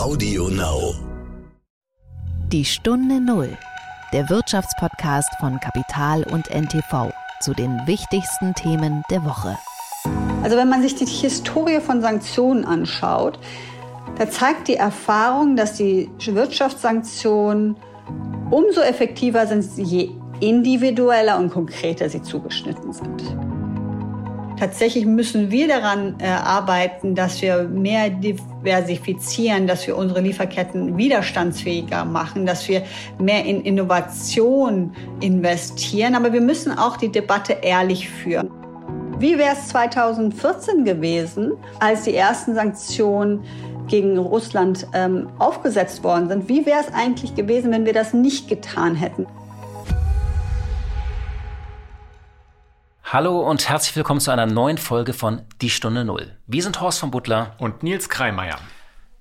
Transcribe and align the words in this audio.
Audio 0.00 0.48
Now. 0.48 0.94
Die 2.50 2.64
Stunde 2.64 3.20
Null, 3.20 3.54
der 4.14 4.30
Wirtschaftspodcast 4.30 5.28
von 5.38 5.60
Kapital 5.60 6.22
und 6.22 6.48
NTV 6.48 7.12
zu 7.42 7.52
den 7.52 7.86
wichtigsten 7.86 8.54
Themen 8.54 9.02
der 9.10 9.22
Woche. 9.26 9.58
Also 10.42 10.56
wenn 10.56 10.70
man 10.70 10.80
sich 10.80 10.94
die 10.94 11.04
Historie 11.04 11.80
von 11.80 12.00
Sanktionen 12.00 12.64
anschaut, 12.64 13.38
da 14.16 14.30
zeigt 14.30 14.68
die 14.68 14.76
Erfahrung, 14.76 15.54
dass 15.54 15.74
die 15.74 16.08
Wirtschaftssanktionen 16.18 17.76
umso 18.50 18.80
effektiver 18.80 19.46
sind, 19.46 19.66
je 19.76 20.12
individueller 20.40 21.38
und 21.38 21.50
konkreter 21.50 22.08
sie 22.08 22.22
zugeschnitten 22.22 22.94
sind. 22.94 23.49
Tatsächlich 24.60 25.06
müssen 25.06 25.50
wir 25.50 25.68
daran 25.68 26.16
äh, 26.18 26.26
arbeiten, 26.26 27.14
dass 27.14 27.40
wir 27.40 27.62
mehr 27.62 28.10
diversifizieren, 28.10 29.66
dass 29.66 29.86
wir 29.86 29.96
unsere 29.96 30.20
Lieferketten 30.20 30.98
widerstandsfähiger 30.98 32.04
machen, 32.04 32.44
dass 32.44 32.68
wir 32.68 32.82
mehr 33.18 33.46
in 33.46 33.62
Innovation 33.62 34.92
investieren. 35.22 36.14
Aber 36.14 36.34
wir 36.34 36.42
müssen 36.42 36.76
auch 36.76 36.98
die 36.98 37.10
Debatte 37.10 37.56
ehrlich 37.62 38.10
führen. 38.10 38.50
Wie 39.18 39.38
wäre 39.38 39.54
es 39.54 39.68
2014 39.68 40.84
gewesen, 40.84 41.52
als 41.78 42.02
die 42.02 42.14
ersten 42.14 42.54
Sanktionen 42.54 43.42
gegen 43.88 44.18
Russland 44.18 44.86
ähm, 44.92 45.30
aufgesetzt 45.38 46.04
worden 46.04 46.28
sind? 46.28 46.50
Wie 46.50 46.66
wäre 46.66 46.80
es 46.86 46.92
eigentlich 46.92 47.34
gewesen, 47.34 47.70
wenn 47.72 47.86
wir 47.86 47.94
das 47.94 48.12
nicht 48.12 48.46
getan 48.46 48.94
hätten? 48.94 49.26
Hallo 53.12 53.40
und 53.40 53.68
herzlich 53.68 53.96
willkommen 53.96 54.20
zu 54.20 54.30
einer 54.30 54.46
neuen 54.46 54.78
Folge 54.78 55.12
von 55.14 55.42
Die 55.60 55.68
Stunde 55.68 56.04
Null. 56.04 56.38
Wir 56.46 56.62
sind 56.62 56.80
Horst 56.80 57.00
von 57.00 57.10
Butler 57.10 57.56
und 57.58 57.82
Nils 57.82 58.08
Kreimeier. 58.08 58.60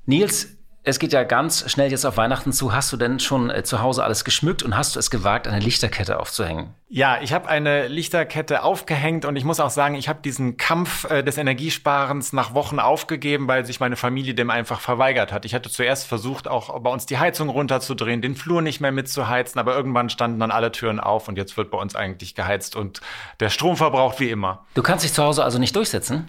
Nils, 0.06 0.50
es 0.84 1.00
geht 1.00 1.12
ja 1.12 1.24
ganz 1.24 1.68
schnell 1.72 1.90
jetzt 1.90 2.06
auf 2.06 2.16
Weihnachten 2.16 2.54
zu. 2.54 2.72
Hast 2.72 2.94
du 2.94 2.98
denn 2.98 3.20
schon 3.20 3.50
äh, 3.50 3.64
zu 3.64 3.82
Hause 3.82 4.04
alles 4.04 4.24
geschmückt 4.24 4.62
und 4.62 4.78
hast 4.78 4.96
du 4.96 5.00
es 5.00 5.10
gewagt, 5.10 5.48
eine 5.48 5.58
Lichterkette 5.58 6.20
aufzuhängen? 6.20 6.76
Ja, 6.92 7.20
ich 7.22 7.34
habe 7.34 7.48
eine 7.48 7.88
Lichterkette 7.88 8.64
aufgehängt 8.64 9.24
und 9.24 9.36
ich 9.36 9.44
muss 9.44 9.60
auch 9.60 9.70
sagen, 9.70 9.94
ich 9.94 10.10
habe 10.10 10.24
diesen 10.24 10.58
Kampf 10.58 11.08
äh, 11.08 11.22
des 11.22 11.38
Energiesparens 11.38 12.34
nach 12.34 12.56
Wochen 12.56 12.80
aufgegeben, 12.80 13.48
weil 13.48 13.64
sich 13.64 13.80
meine 13.80 13.96
Familie 13.96 14.34
dem 14.34 14.50
einfach 14.50 14.80
verweigert 14.80 15.32
hat. 15.32 15.46
Ich 15.46 15.54
hatte 15.54 15.70
zuerst 15.70 16.08
versucht, 16.08 16.48
auch 16.48 16.80
bei 16.80 16.90
uns 16.90 17.06
die 17.06 17.20
Heizung 17.20 17.50
runterzudrehen, 17.50 18.24
den 18.24 18.36
Flur 18.36 18.64
nicht 18.64 18.82
mehr 18.82 18.92
mitzuheizen, 18.92 19.60
aber 19.60 19.76
irgendwann 19.76 20.10
standen 20.10 20.40
dann 20.40 20.50
alle 20.50 20.72
Türen 20.72 21.00
auf 21.00 21.28
und 21.28 21.38
jetzt 21.38 21.58
wird 21.58 21.70
bei 21.70 21.78
uns 21.78 21.96
eigentlich 21.96 22.34
geheizt 22.34 22.76
und 22.76 23.02
der 23.40 23.52
Strom 23.52 23.78
verbraucht 23.78 24.20
wie 24.20 24.32
immer. 24.32 24.66
Du 24.74 24.82
kannst 24.82 25.06
dich 25.06 25.14
zu 25.14 25.24
Hause 25.24 25.44
also 25.44 25.60
nicht 25.60 25.76
durchsetzen? 25.76 26.26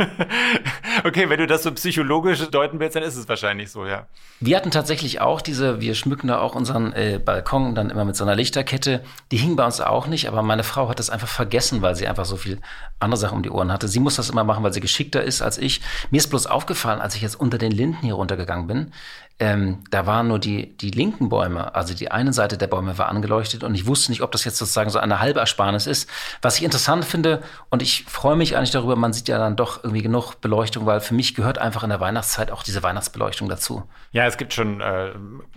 okay, 1.04 1.28
wenn 1.28 1.38
du 1.38 1.46
das 1.46 1.62
so 1.62 1.70
psychologisch 1.70 2.40
deuten 2.50 2.80
willst, 2.80 2.96
dann 2.96 3.04
ist 3.04 3.14
es 3.14 3.28
wahrscheinlich 3.28 3.70
so, 3.70 3.86
ja. 3.86 4.08
Wir 4.40 4.56
hatten 4.56 4.72
tatsächlich 4.72 5.20
auch 5.20 5.40
diese, 5.40 5.80
wir 5.80 5.94
schmücken 5.94 6.26
da 6.26 6.40
auch 6.40 6.56
unseren 6.56 6.92
äh, 6.92 7.20
Balkon 7.24 7.76
dann 7.76 7.88
immer 7.90 8.04
mit 8.04 8.16
so 8.16 8.24
einer 8.24 8.34
Lichterkette. 8.34 9.04
Die 9.30 9.36
hing 9.36 9.59
bei 9.60 9.66
uns 9.66 9.78
auch 9.82 10.06
nicht, 10.06 10.26
aber 10.26 10.40
meine 10.40 10.64
Frau 10.64 10.88
hat 10.88 10.98
das 10.98 11.10
einfach 11.10 11.28
vergessen, 11.28 11.82
weil 11.82 11.94
sie 11.94 12.08
einfach 12.08 12.24
so 12.24 12.36
viel 12.36 12.62
andere 12.98 13.18
Sachen 13.18 13.36
um 13.36 13.42
die 13.42 13.50
Ohren 13.50 13.70
hatte. 13.70 13.88
Sie 13.88 14.00
muss 14.00 14.16
das 14.16 14.30
immer 14.30 14.42
machen, 14.42 14.64
weil 14.64 14.72
sie 14.72 14.80
geschickter 14.80 15.22
ist 15.22 15.42
als 15.42 15.58
ich. 15.58 15.82
Mir 16.10 16.16
ist 16.16 16.28
bloß 16.28 16.46
aufgefallen, 16.46 17.02
als 17.02 17.14
ich 17.14 17.20
jetzt 17.20 17.38
unter 17.38 17.58
den 17.58 17.70
Linden 17.70 18.00
hier 18.00 18.14
runtergegangen 18.14 18.66
bin, 18.66 18.92
ähm, 19.40 19.78
da 19.90 20.06
waren 20.06 20.28
nur 20.28 20.38
die, 20.38 20.76
die 20.76 20.90
linken 20.90 21.30
Bäume, 21.30 21.74
also 21.74 21.94
die 21.94 22.10
eine 22.10 22.34
Seite 22.34 22.58
der 22.58 22.66
Bäume 22.66 22.98
war 22.98 23.08
angeleuchtet 23.08 23.64
und 23.64 23.74
ich 23.74 23.86
wusste 23.86 24.12
nicht, 24.12 24.20
ob 24.20 24.30
das 24.32 24.44
jetzt 24.44 24.58
sozusagen 24.58 24.90
so 24.90 24.98
eine 24.98 25.18
halbe 25.18 25.40
Ersparnis 25.40 25.86
ist. 25.86 26.10
Was 26.42 26.58
ich 26.58 26.64
interessant 26.64 27.06
finde 27.06 27.42
und 27.70 27.80
ich 27.80 28.04
freue 28.04 28.36
mich 28.36 28.58
eigentlich 28.58 28.70
darüber, 28.70 28.96
man 28.96 29.14
sieht 29.14 29.28
ja 29.28 29.38
dann 29.38 29.56
doch 29.56 29.82
irgendwie 29.82 30.02
genug 30.02 30.34
Beleuchtung, 30.42 30.84
weil 30.84 31.00
für 31.00 31.14
mich 31.14 31.34
gehört 31.34 31.56
einfach 31.56 31.82
in 31.82 31.88
der 31.88 32.00
Weihnachtszeit 32.00 32.50
auch 32.50 32.62
diese 32.62 32.82
Weihnachtsbeleuchtung 32.82 33.48
dazu. 33.48 33.82
Ja, 34.12 34.26
es 34.26 34.36
gibt 34.36 34.52
schon, 34.52 34.82
äh, 34.82 35.12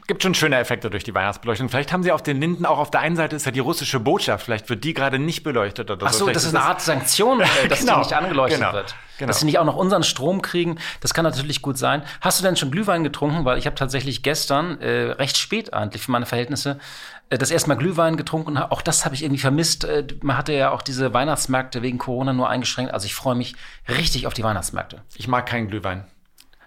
gibt 0.08 0.23
schon 0.23 0.34
schöne 0.34 0.56
Effekte 0.56 0.89
durch 0.89 1.04
die 1.04 1.14
Weihnachtsbeleuchtung. 1.14 1.67
Vielleicht 1.67 1.92
haben 1.92 2.04
sie 2.04 2.14
auf 2.14 2.23
den 2.23 2.39
Linden 2.39 2.66
auch 2.66 2.80
auf 2.80 2.89
der 2.89 3.02
einen 3.02 3.17
Seite 3.17 3.36
ist 3.36 3.45
ja 3.45 3.52
die 3.52 3.59
russische 3.59 4.00
Botschaft, 4.00 4.45
vielleicht 4.45 4.70
wird 4.70 4.86
die 4.86 4.93
gerade 4.93 5.20
nicht 5.20 5.43
beleuchtet 5.43 5.92
oder 5.92 6.05
Ach 6.08 6.14
so. 6.14 6.30
das 6.30 6.45
ist 6.45 6.55
eine 6.55 6.64
Art 6.64 6.80
Sanktion, 6.80 7.39
dass 7.67 7.82
genau, 7.82 7.95
die 7.95 7.99
nicht 7.99 8.14
angeleuchtet 8.14 8.61
genau. 8.61 8.72
wird. 8.72 8.95
Genau. 9.17 9.27
Dass 9.27 9.39
sie 9.39 9.45
nicht 9.45 9.59
auch 9.59 9.65
noch 9.65 9.75
unseren 9.75 10.03
Strom 10.03 10.41
kriegen, 10.41 10.77
das 11.01 11.13
kann 11.13 11.23
natürlich 11.23 11.61
gut 11.61 11.77
sein. 11.77 12.03
Hast 12.21 12.39
du 12.39 12.43
denn 12.43 12.55
schon 12.55 12.71
Glühwein 12.71 13.03
getrunken? 13.03 13.45
Weil 13.45 13.57
ich 13.57 13.65
habe 13.65 13.75
tatsächlich 13.75 14.23
gestern, 14.23 14.79
äh, 14.81 15.11
recht 15.11 15.37
spät 15.37 15.73
eigentlich 15.73 16.01
für 16.01 16.11
meine 16.11 16.25
Verhältnisse, 16.25 16.79
äh, 17.29 17.37
das 17.37 17.51
erste 17.51 17.69
Mal 17.69 17.75
Glühwein 17.75 18.17
getrunken. 18.17 18.57
Auch 18.57 18.81
das 18.81 19.05
habe 19.05 19.15
ich 19.15 19.23
irgendwie 19.23 19.41
vermisst. 19.41 19.83
Äh, 19.83 20.07
man 20.21 20.37
hatte 20.37 20.53
ja 20.53 20.71
auch 20.71 20.81
diese 20.81 21.13
Weihnachtsmärkte 21.13 21.81
wegen 21.81 21.97
Corona 21.97 22.33
nur 22.33 22.49
eingeschränkt. 22.49 22.93
Also 22.93 23.05
ich 23.05 23.15
freue 23.15 23.35
mich 23.35 23.55
richtig 23.87 24.27
auf 24.27 24.33
die 24.33 24.43
Weihnachtsmärkte. 24.43 25.01
Ich 25.15 25.27
mag 25.27 25.45
keinen 25.45 25.67
Glühwein. 25.67 26.05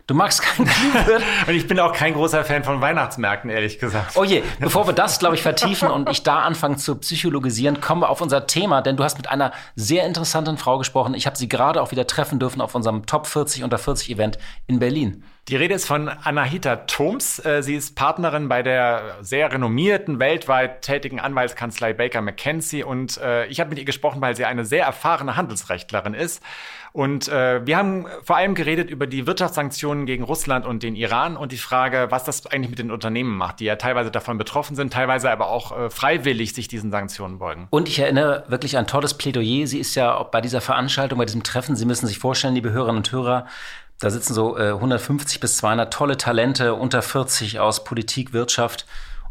Du 0.07 0.15
magst 0.15 0.41
kein 0.41 0.65
Glühwein. 0.67 1.23
und 1.49 1.55
ich 1.55 1.67
bin 1.67 1.81
auch 1.81 1.93
kein 1.93 2.15
großer 2.15 2.45
Fan 2.45 2.63
von 2.63 2.81
Weihnachtsmärkten, 2.81 3.51
ehrlich 3.51 3.81
gesagt. 3.81 4.17
Oh 4.17 4.23
je, 4.23 4.43
bevor 4.61 4.87
wir 4.87 4.93
das, 4.93 5.19
glaube 5.19 5.35
ich, 5.35 5.43
vertiefen 5.43 5.91
und 5.91 6.09
ich 6.09 6.23
da 6.23 6.41
anfange 6.41 6.77
zu 6.77 6.95
psychologisieren, 6.97 7.81
kommen 7.81 8.03
wir 8.03 8.09
auf 8.11 8.21
unser 8.21 8.47
Thema, 8.47 8.83
denn 8.83 8.97
du 8.97 9.03
hast 9.03 9.17
mit 9.19 9.29
einer 9.29 9.53
sehr 9.75 10.07
interessanten 10.07 10.59
Frau 10.59 10.79
gesprochen. 10.79 11.15
Ich 11.15 11.27
habe 11.27 11.37
sie 11.37 11.49
gerade 11.49 11.83
auch 11.83 11.91
wieder 11.91 12.07
treffen 12.07 12.39
dürfen 12.39 12.61
auf 12.61 12.75
unserem 12.77 13.07
Top 13.07 13.27
40 13.27 13.65
unter 13.65 13.79
40 13.79 14.11
Event 14.11 14.39
in 14.69 14.79
Berlin. 14.79 15.25
Die 15.49 15.55
Rede 15.55 15.75
ist 15.75 15.87
von 15.87 16.09
Anahita 16.09 16.75
Thoms. 16.75 17.39
Äh, 17.39 17.63
sie 17.63 17.77
ist 17.77 17.95
Partnerin 17.95 18.49
bei 18.49 18.65
der 18.65 19.19
sehr 19.21 19.53
renommierten, 19.53 20.19
weltweit 20.19 20.83
tätigen 20.83 21.21
Anwaltskanzlei 21.21 21.93
Baker 21.93 22.21
McKenzie 22.21 22.83
und 22.83 23.19
äh, 23.19 23.47
ich 23.47 23.61
habe 23.61 23.71
mit 23.71 23.79
ihr 23.79 23.85
gesprochen, 23.85 24.21
weil 24.21 24.35
sie 24.35 24.45
eine 24.45 24.65
sehr 24.65 24.85
erfahrene 24.85 25.37
Handelsrechtlerin 25.37 26.15
ist. 26.15 26.43
Und 26.93 27.29
äh, 27.29 27.65
wir 27.65 27.77
haben 27.77 28.07
vor 28.25 28.37
allem 28.37 28.57
geredet 28.57 28.91
über 28.91 29.07
die 29.07 29.29
Wirtschaftssanktionen 29.29 30.05
gegen 30.07 30.25
Russland 30.25 30.67
und 30.67 30.83
den 30.83 30.97
Iran 30.97 31.37
und 31.37 31.53
die 31.53 31.59
Frage, 31.59 32.07
was 32.11 32.25
das 32.25 32.47
eigentlich 32.47 32.71
mit 32.71 32.81
den 32.81 32.91
Unternehmen 32.91 33.37
macht, 33.37 33.61
die 33.61 33.67
ja 33.67 33.77
teilweise 33.77 34.11
davon 34.11 34.39
betroffen 34.39 34.75
sind, 34.75 34.95
teilweise 34.95 35.31
aber 35.31 35.51
auch 35.51 35.91
freiwillig 35.91 36.55
sich 36.55 36.69
diesen 36.69 36.91
Sanktionen 36.91 37.39
beugen. 37.39 37.69
Und 37.69 37.87
ich 37.89 37.99
erinnere 37.99 38.45
wirklich 38.49 38.79
ein 38.79 38.87
tolles 38.87 39.13
Plädoyer. 39.15 39.67
Sie 39.67 39.79
ist 39.79 39.95
ja 39.95 40.21
bei 40.23 40.41
dieser 40.41 40.63
Veranstaltung, 40.63 41.19
bei 41.19 41.27
diesem 41.27 41.43
Treffen, 41.43 41.77
Sie 41.77 41.85
müssen 41.85 42.07
sich 42.07 42.19
vorstellen, 42.19 42.55
liebe 42.55 42.73
Hörerinnen 42.73 42.97
und 42.97 43.13
Hörer, 43.13 43.47
da 43.99 44.11
sitzen 44.11 44.35
so 44.35 44.59
äh, 44.59 44.71
150 44.71 45.41
bis 45.41 45.57
200 45.59 45.93
tolle 45.93 46.17
Talente 46.17 46.75
unter 46.75 47.03
40 47.03 47.61
aus 47.61 47.85
Politik, 47.85 48.33
Wirtschaft 48.33 48.87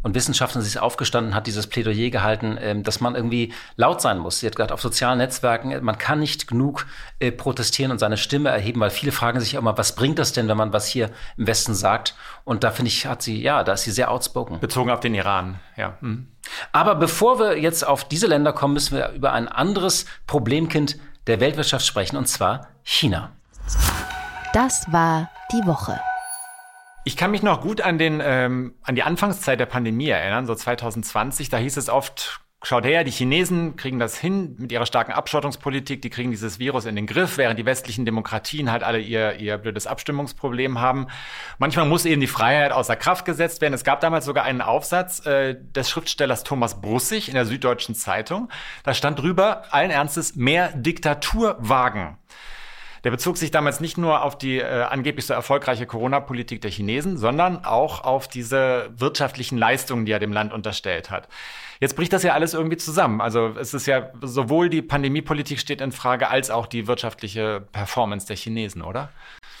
und 0.06 0.14
Wissenschaftlern 0.14 0.62
sich 0.62 0.78
aufgestanden, 0.78 1.34
hat 1.34 1.48
dieses 1.48 1.66
Plädoyer 1.66 2.10
gehalten, 2.10 2.56
ähm, 2.60 2.84
dass 2.84 3.00
man 3.00 3.16
irgendwie 3.16 3.52
laut 3.76 4.00
sein 4.00 4.18
muss. 4.18 4.38
Sie 4.38 4.46
hat 4.46 4.54
gesagt, 4.54 4.70
auf 4.70 4.80
sozialen 4.80 5.18
Netzwerken, 5.18 5.72
äh, 5.72 5.80
man 5.80 5.98
kann 5.98 6.20
nicht 6.20 6.46
genug 6.46 6.86
äh, 7.18 7.32
protestieren 7.32 7.90
und 7.90 7.98
seine 7.98 8.16
Stimme 8.16 8.50
erheben, 8.50 8.80
weil 8.80 8.90
viele 8.90 9.10
fragen 9.10 9.40
sich 9.40 9.54
immer, 9.54 9.76
was 9.76 9.96
bringt 9.96 10.20
das 10.20 10.32
denn, 10.32 10.46
wenn 10.46 10.56
man 10.56 10.72
was 10.72 10.86
hier 10.86 11.10
im 11.36 11.48
Westen 11.48 11.74
sagt? 11.74 12.14
Und 12.44 12.62
da 12.62 12.70
finde 12.70 12.90
ich, 12.90 13.06
hat 13.06 13.20
sie, 13.22 13.42
ja, 13.42 13.64
da 13.64 13.72
ist 13.72 13.82
sie 13.82 13.90
sehr 13.90 14.10
outspoken. 14.10 14.60
Bezogen 14.60 14.90
auf 14.90 15.00
den 15.00 15.14
Iran, 15.14 15.58
ja. 15.76 15.96
Mhm. 16.00 16.28
Aber 16.70 16.94
bevor 16.94 17.40
wir 17.40 17.58
jetzt 17.58 17.84
auf 17.84 18.06
diese 18.06 18.28
Länder 18.28 18.52
kommen, 18.52 18.74
müssen 18.74 18.96
wir 18.96 19.10
über 19.10 19.32
ein 19.32 19.48
anderes 19.48 20.06
Problemkind 20.28 20.98
der 21.26 21.40
Weltwirtschaft 21.40 21.84
sprechen, 21.84 22.16
und 22.16 22.28
zwar 22.28 22.68
China. 22.84 23.32
Das 24.56 24.90
war 24.90 25.28
die 25.52 25.66
Woche. 25.66 26.00
Ich 27.04 27.18
kann 27.18 27.30
mich 27.30 27.42
noch 27.42 27.60
gut 27.60 27.82
an, 27.82 27.98
den, 27.98 28.22
ähm, 28.24 28.72
an 28.84 28.94
die 28.94 29.02
Anfangszeit 29.02 29.60
der 29.60 29.66
Pandemie 29.66 30.08
erinnern, 30.08 30.46
so 30.46 30.54
2020. 30.54 31.50
Da 31.50 31.58
hieß 31.58 31.76
es 31.76 31.90
oft, 31.90 32.40
schaut 32.62 32.86
her, 32.86 33.04
die 33.04 33.10
Chinesen 33.10 33.76
kriegen 33.76 33.98
das 33.98 34.16
hin 34.16 34.56
mit 34.58 34.72
ihrer 34.72 34.86
starken 34.86 35.12
Abschottungspolitik, 35.12 36.00
die 36.00 36.08
kriegen 36.08 36.30
dieses 36.30 36.58
Virus 36.58 36.86
in 36.86 36.96
den 36.96 37.06
Griff, 37.06 37.36
während 37.36 37.58
die 37.58 37.66
westlichen 37.66 38.06
Demokratien 38.06 38.72
halt 38.72 38.82
alle 38.82 38.98
ihr, 38.98 39.34
ihr 39.34 39.58
blödes 39.58 39.86
Abstimmungsproblem 39.86 40.80
haben. 40.80 41.08
Manchmal 41.58 41.84
muss 41.84 42.06
eben 42.06 42.22
die 42.22 42.26
Freiheit 42.26 42.72
außer 42.72 42.96
Kraft 42.96 43.26
gesetzt 43.26 43.60
werden. 43.60 43.74
Es 43.74 43.84
gab 43.84 44.00
damals 44.00 44.24
sogar 44.24 44.44
einen 44.44 44.62
Aufsatz 44.62 45.26
äh, 45.26 45.54
des 45.74 45.90
Schriftstellers 45.90 46.44
Thomas 46.44 46.80
Brussig 46.80 47.28
in 47.28 47.34
der 47.34 47.44
Süddeutschen 47.44 47.94
Zeitung. 47.94 48.48
Da 48.84 48.94
stand 48.94 49.18
drüber, 49.18 49.64
allen 49.70 49.90
Ernstes, 49.90 50.34
mehr 50.34 50.72
Diktatur 50.74 51.56
wagen. 51.58 52.16
Der 53.04 53.10
bezog 53.10 53.36
sich 53.36 53.50
damals 53.50 53.80
nicht 53.80 53.98
nur 53.98 54.22
auf 54.22 54.36
die 54.38 54.58
äh, 54.58 54.82
angeblich 54.82 55.26
so 55.26 55.34
erfolgreiche 55.34 55.86
Corona-Politik 55.86 56.60
der 56.60 56.70
Chinesen, 56.70 57.16
sondern 57.16 57.64
auch 57.64 58.04
auf 58.04 58.28
diese 58.28 58.90
wirtschaftlichen 58.96 59.58
Leistungen, 59.58 60.06
die 60.06 60.12
er 60.12 60.18
dem 60.18 60.32
Land 60.32 60.52
unterstellt 60.52 61.10
hat. 61.10 61.28
Jetzt 61.80 61.94
bricht 61.94 62.12
das 62.12 62.22
ja 62.22 62.32
alles 62.32 62.54
irgendwie 62.54 62.78
zusammen. 62.78 63.20
Also 63.20 63.54
es 63.60 63.74
ist 63.74 63.86
ja 63.86 64.10
sowohl 64.22 64.70
die 64.70 64.80
Pandemiepolitik 64.80 65.60
steht 65.60 65.80
in 65.80 65.92
Frage 65.92 66.28
als 66.28 66.50
auch 66.50 66.66
die 66.66 66.86
wirtschaftliche 66.86 67.62
Performance 67.72 68.26
der 68.26 68.36
Chinesen, 68.36 68.82
oder? 68.82 69.10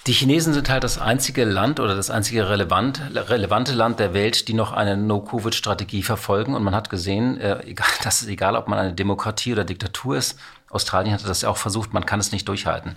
Die 0.06 0.12
Chinesen 0.12 0.54
sind 0.54 0.70
halt 0.70 0.84
das 0.84 0.98
einzige 0.98 1.44
Land 1.44 1.80
oder 1.80 1.96
das 1.96 2.10
einzige 2.10 2.48
relevant, 2.48 3.02
relevante 3.12 3.74
Land 3.74 3.98
der 3.98 4.14
Welt, 4.14 4.48
die 4.48 4.54
noch 4.54 4.72
eine 4.72 4.96
No-Covid-Strategie 4.96 6.02
verfolgen. 6.02 6.54
Und 6.54 6.62
man 6.62 6.74
hat 6.74 6.90
gesehen, 6.90 7.38
äh, 7.40 7.60
egal, 7.66 7.88
das 8.04 8.22
ist 8.22 8.28
egal, 8.28 8.56
ob 8.56 8.68
man 8.68 8.78
eine 8.78 8.94
Demokratie 8.94 9.52
oder 9.52 9.64
Diktatur 9.64 10.16
ist. 10.16 10.38
Australien 10.70 11.14
hatte 11.14 11.26
das 11.26 11.42
ja 11.42 11.48
auch 11.48 11.56
versucht, 11.56 11.92
man 11.92 12.06
kann 12.06 12.20
es 12.20 12.32
nicht 12.32 12.48
durchhalten. 12.48 12.96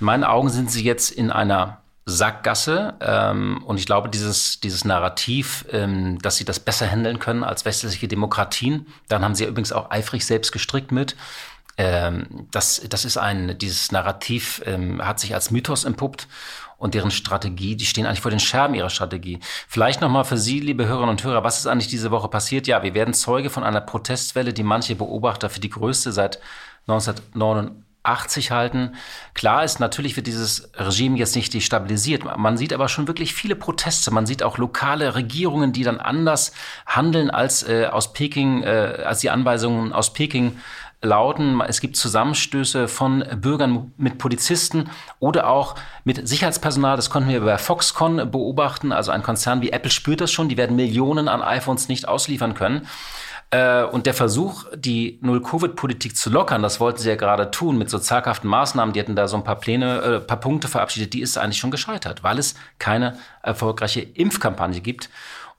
In 0.00 0.06
meinen 0.06 0.24
Augen 0.24 0.48
sind 0.48 0.70
sie 0.70 0.84
jetzt 0.84 1.10
in 1.10 1.30
einer 1.30 1.78
Sackgasse. 2.08 2.94
Ähm, 3.00 3.62
und 3.64 3.78
ich 3.78 3.86
glaube, 3.86 4.08
dieses, 4.08 4.60
dieses 4.60 4.84
Narrativ, 4.84 5.66
ähm, 5.70 6.18
dass 6.20 6.36
sie 6.36 6.44
das 6.44 6.58
besser 6.58 6.86
handeln 6.90 7.18
können 7.18 7.44
als 7.44 7.64
westliche 7.64 8.08
Demokratien, 8.08 8.86
dann 9.08 9.22
haben 9.22 9.34
sie 9.34 9.44
ja 9.44 9.50
übrigens 9.50 9.72
auch 9.72 9.90
eifrig 9.90 10.24
selbst 10.24 10.50
gestrickt 10.50 10.90
mit. 10.90 11.16
Ähm, 11.76 12.48
das, 12.50 12.82
das 12.88 13.04
ist 13.04 13.18
ein, 13.18 13.56
dieses 13.58 13.92
Narrativ 13.92 14.62
ähm, 14.66 15.06
hat 15.06 15.20
sich 15.20 15.34
als 15.34 15.50
Mythos 15.50 15.84
entpuppt. 15.84 16.26
und 16.78 16.94
deren 16.94 17.10
Strategie, 17.10 17.74
die 17.74 17.86
stehen 17.86 18.06
eigentlich 18.06 18.20
vor 18.20 18.30
den 18.30 18.40
Scherben 18.40 18.74
ihrer 18.74 18.88
Strategie. 18.88 19.40
Vielleicht 19.66 20.00
nochmal 20.00 20.24
für 20.24 20.38
Sie, 20.38 20.60
liebe 20.60 20.86
Hörerinnen 20.86 21.10
und 21.10 21.24
Hörer, 21.24 21.42
was 21.42 21.58
ist 21.58 21.66
eigentlich 21.66 21.88
diese 21.88 22.12
Woche 22.12 22.28
passiert? 22.28 22.68
Ja, 22.68 22.84
wir 22.84 22.94
werden 22.94 23.14
Zeuge 23.14 23.50
von 23.50 23.64
einer 23.64 23.80
Protestwelle, 23.80 24.52
die 24.52 24.62
manche 24.62 24.94
Beobachter 24.94 25.50
für 25.50 25.58
die 25.58 25.70
größte 25.70 26.12
seit 26.12 26.38
1989 26.88 28.50
halten. 28.50 28.94
Klar 29.34 29.64
ist, 29.64 29.78
natürlich 29.78 30.16
wird 30.16 30.26
dieses 30.26 30.70
Regime 30.74 31.18
jetzt 31.18 31.36
nicht 31.36 31.52
destabilisiert. 31.52 32.24
Man 32.36 32.56
sieht 32.56 32.72
aber 32.72 32.88
schon 32.88 33.06
wirklich 33.06 33.34
viele 33.34 33.56
Proteste. 33.56 34.10
Man 34.10 34.26
sieht 34.26 34.42
auch 34.42 34.58
lokale 34.58 35.14
Regierungen, 35.14 35.72
die 35.72 35.84
dann 35.84 36.00
anders 36.00 36.52
handeln 36.86 37.30
als 37.30 37.62
äh, 37.68 37.86
aus 37.86 38.12
Peking, 38.12 38.62
äh, 38.62 39.02
als 39.04 39.20
die 39.20 39.30
Anweisungen 39.30 39.92
aus 39.92 40.12
Peking 40.12 40.58
lauten, 41.02 41.60
es 41.60 41.80
gibt 41.80 41.96
Zusammenstöße 41.96 42.88
von 42.88 43.24
Bürgern 43.36 43.92
mit 43.96 44.18
Polizisten 44.18 44.90
oder 45.20 45.48
auch 45.48 45.76
mit 46.04 46.26
Sicherheitspersonal. 46.26 46.96
Das 46.96 47.10
konnten 47.10 47.28
wir 47.28 47.40
bei 47.40 47.58
Foxconn 47.58 48.30
beobachten. 48.30 48.90
Also 48.90 49.12
ein 49.12 49.22
Konzern 49.22 49.62
wie 49.62 49.70
Apple 49.70 49.90
spürt 49.90 50.20
das 50.20 50.32
schon. 50.32 50.48
Die 50.48 50.56
werden 50.56 50.76
Millionen 50.76 51.28
an 51.28 51.42
iPhones 51.42 51.88
nicht 51.88 52.08
ausliefern 52.08 52.54
können. 52.54 52.88
Äh, 53.50 53.84
und 53.84 54.06
der 54.06 54.14
Versuch, 54.14 54.64
die 54.74 55.18
Null-Covid-Politik 55.22 56.16
zu 56.16 56.28
lockern, 56.30 56.62
das 56.62 56.80
wollten 56.80 56.98
sie 56.98 57.08
ja 57.08 57.16
gerade 57.16 57.50
tun 57.50 57.78
mit 57.78 57.88
so 57.88 57.98
zaghaften 57.98 58.48
Maßnahmen. 58.48 58.92
Die 58.92 59.00
hätten 59.00 59.16
da 59.16 59.26
so 59.26 59.36
ein 59.36 59.44
paar 59.44 59.56
Pläne, 59.56 60.00
äh, 60.00 60.20
paar 60.20 60.40
Punkte 60.40 60.68
verabschiedet. 60.68 61.14
Die 61.14 61.22
ist 61.22 61.38
eigentlich 61.38 61.58
schon 61.58 61.70
gescheitert, 61.70 62.22
weil 62.22 62.38
es 62.38 62.54
keine 62.78 63.16
erfolgreiche 63.42 64.00
Impfkampagne 64.00 64.80
gibt. 64.80 65.08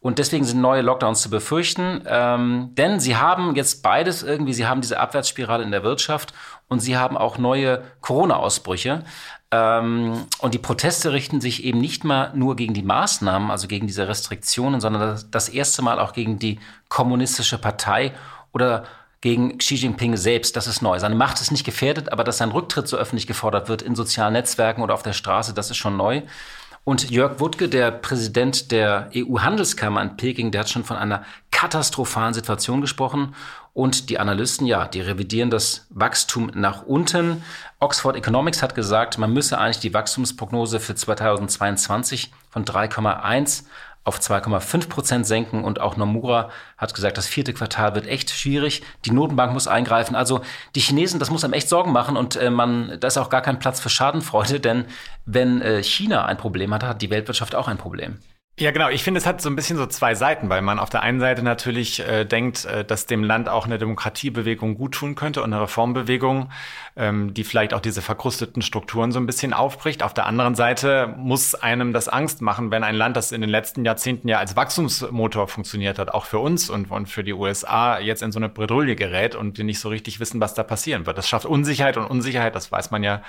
Und 0.02 0.18
deswegen 0.18 0.46
sind 0.46 0.62
neue 0.62 0.82
Lockdowns 0.82 1.22
zu 1.22 1.30
befürchten. 1.30 2.04
Ähm, 2.08 2.70
denn 2.76 3.00
sie 3.00 3.18
haben 3.18 3.56
jetzt 3.56 3.84
beides 3.84 4.24
irgendwie, 4.24 4.54
sie 4.54 4.66
haben 4.66 4.82
diese 4.82 5.00
Abwärtsspirale 5.00 5.64
in 5.64 5.72
der 5.72 5.84
Wirtschaft 5.84 6.34
und 6.70 6.80
sie 6.80 6.96
haben 6.96 7.18
auch 7.18 7.38
neue 7.38 7.84
Corona-Ausbrüche. 8.02 9.04
Ähm, 9.52 10.26
und 10.40 10.54
die 10.54 10.60
Proteste 10.60 11.12
richten 11.12 11.42
sich 11.42 11.64
eben 11.64 11.80
nicht 11.80 12.04
mal 12.04 12.32
nur 12.36 12.56
gegen 12.56 12.74
die 12.74 12.84
Maßnahmen, 12.84 13.50
also 13.50 13.68
gegen 13.68 13.88
diese 13.88 14.08
Restriktionen, 14.08 14.80
sondern 14.80 15.02
das, 15.02 15.32
das 15.32 15.50
erste 15.50 15.82
Mal 15.82 16.00
auch 16.00 16.14
gegen 16.14 16.38
die 16.38 16.60
kommunistische 16.88 17.58
Partei 17.58 18.14
oder 18.54 18.84
gegen 19.22 19.58
Xi 19.58 19.76
Jinping 19.76 20.16
selbst. 20.18 20.56
Das 20.56 20.68
ist 20.68 20.82
neu. 20.82 21.00
Seine 21.00 21.16
Macht 21.16 21.42
ist 21.42 21.52
nicht 21.52 21.66
gefährdet, 21.66 22.12
aber 22.12 22.24
dass 22.24 22.38
sein 22.38 22.52
Rücktritt 22.52 22.88
so 22.88 22.98
öffentlich 22.98 23.28
gefordert 23.28 23.70
wird 23.70 23.82
in 23.82 23.96
sozialen 23.96 24.34
Netzwerken 24.34 24.82
oder 24.82 24.94
auf 24.94 25.04
der 25.04 25.14
Straße, 25.14 25.54
das 25.54 25.72
ist 25.72 25.78
schon 25.78 25.98
neu. 25.98 26.22
Und 26.86 27.12
Jörg 27.12 27.40
Wuttke, 27.40 27.70
der 27.70 27.92
Präsident 27.92 28.72
der 28.72 29.12
EU-Handelskammer 29.16 30.02
in 30.02 30.18
Peking, 30.18 30.52
der 30.52 30.62
hat 30.62 30.70
schon 30.70 30.84
von 30.84 30.98
einer 30.98 31.24
katastrophalen 31.52 32.34
Situation 32.34 32.82
gesprochen. 32.82 33.36
Und 33.80 34.10
die 34.10 34.20
Analysten, 34.20 34.68
ja, 34.68 34.90
die 34.90 35.00
revidieren 35.00 35.50
das 35.50 35.88
Wachstum 35.90 36.52
nach 36.54 36.82
unten. 36.82 37.46
Oxford 37.80 38.18
Economics 38.18 38.62
hat 38.62 38.76
gesagt, 38.76 39.18
man 39.18 39.32
müsse 39.32 39.58
eigentlich 39.58 39.80
die 39.80 39.94
Wachstumsprognose 39.94 40.82
für 40.82 40.96
2022 40.96 42.30
von 42.50 42.66
3,1 42.66 43.64
auf 44.04 44.20
2,5 44.20 44.90
Prozent 44.90 45.26
senken. 45.26 45.64
Und 45.64 45.80
auch 45.80 45.96
Nomura 45.96 46.50
hat 46.78 46.94
gesagt, 46.94 47.18
das 47.18 47.26
vierte 47.26 47.54
Quartal 47.54 47.96
wird 47.96 48.06
echt 48.06 48.32
schwierig. 48.32 48.84
Die 49.06 49.12
Notenbank 49.12 49.54
muss 49.54 49.70
eingreifen. 49.70 50.14
Also 50.14 50.42
die 50.76 50.82
Chinesen, 50.82 51.22
das 51.22 51.30
muss 51.30 51.46
einem 51.46 51.54
echt 51.54 51.70
Sorgen 51.70 51.94
machen. 51.94 52.18
Und 52.18 52.36
äh, 52.36 52.50
man, 52.50 52.98
da 53.00 53.08
ist 53.08 53.18
auch 53.18 53.30
gar 53.30 53.42
kein 53.42 53.60
Platz 53.60 53.80
für 53.80 53.90
Schadenfreude, 53.90 54.60
denn 54.60 54.88
wenn 55.26 55.62
äh, 55.62 55.84
China 55.84 56.26
ein 56.26 56.36
Problem 56.36 56.74
hat, 56.74 56.84
hat 56.84 57.02
die 57.02 57.12
Weltwirtschaft 57.12 57.56
auch 57.56 57.70
ein 57.70 57.78
Problem. 57.78 58.18
Ja, 58.60 58.72
genau. 58.72 58.90
Ich 58.90 59.04
finde, 59.04 59.20
es 59.20 59.26
hat 59.26 59.42
so 59.42 59.50
ein 59.50 59.56
bisschen 59.56 59.78
so 59.78 59.86
zwei 59.86 60.16
Seiten, 60.16 60.50
weil 60.50 60.62
man 60.62 60.80
auf 60.80 60.90
der 60.90 61.02
einen 61.02 61.22
Seite 61.22 61.44
natürlich 61.44 62.02
äh, 62.02 62.26
denkt, 62.26 62.66
äh, 62.66 62.84
dass 62.84 63.06
dem 63.06 63.24
Land 63.24 63.48
auch 63.48 63.66
eine 63.66 63.78
Demokratiebewegung 63.78 64.76
gut 64.78 64.96
tun 64.96 65.16
könnte 65.16 65.42
und 65.42 65.54
eine 65.54 65.62
Reformbewegung, 65.62 66.52
ähm, 66.98 67.34
die 67.34 67.46
vielleicht 67.46 67.74
auch 67.74 67.80
diese 67.80 68.02
verkrusteten 68.02 68.62
Strukturen 68.62 69.14
so 69.14 69.20
ein 69.22 69.26
bisschen 69.26 69.54
aufbricht. 69.54 70.04
Auf 70.04 70.14
der 70.14 70.26
anderen 70.26 70.56
Seite 70.56 71.16
muss 71.18 71.56
einem 71.56 71.94
das 71.94 72.10
Angst 72.10 72.42
machen, 72.42 72.70
wenn 72.70 72.84
ein 72.84 72.96
Land, 72.96 73.16
das 73.16 73.32
in 73.32 73.40
den 73.40 73.50
letzten 73.50 73.86
Jahrzehnten 73.86 74.28
ja 74.28 74.40
als 74.40 74.58
Wachstumsmotor 74.58 75.48
funktioniert 75.48 75.98
hat, 75.98 76.14
auch 76.14 76.26
für 76.26 76.40
uns 76.40 76.70
und, 76.70 76.92
und 76.92 77.08
für 77.08 77.24
die 77.24 77.34
USA, 77.34 77.98
jetzt 77.98 78.22
in 78.22 78.34
so 78.34 78.40
eine 78.40 78.50
Bredouille 78.50 78.98
gerät 78.98 79.36
und 79.36 79.58
wir 79.58 79.64
nicht 79.64 79.80
so 79.80 79.88
richtig 79.88 80.20
wissen, 80.20 80.42
was 80.42 80.54
da 80.54 80.64
passieren 80.64 81.06
wird. 81.06 81.18
Das 81.18 81.30
schafft 81.30 81.46
Unsicherheit 81.46 81.96
und 81.96 82.08
Unsicherheit, 82.08 82.56
das 82.56 82.70
weiß 82.74 82.92
man 82.92 83.04
ja 83.04 83.22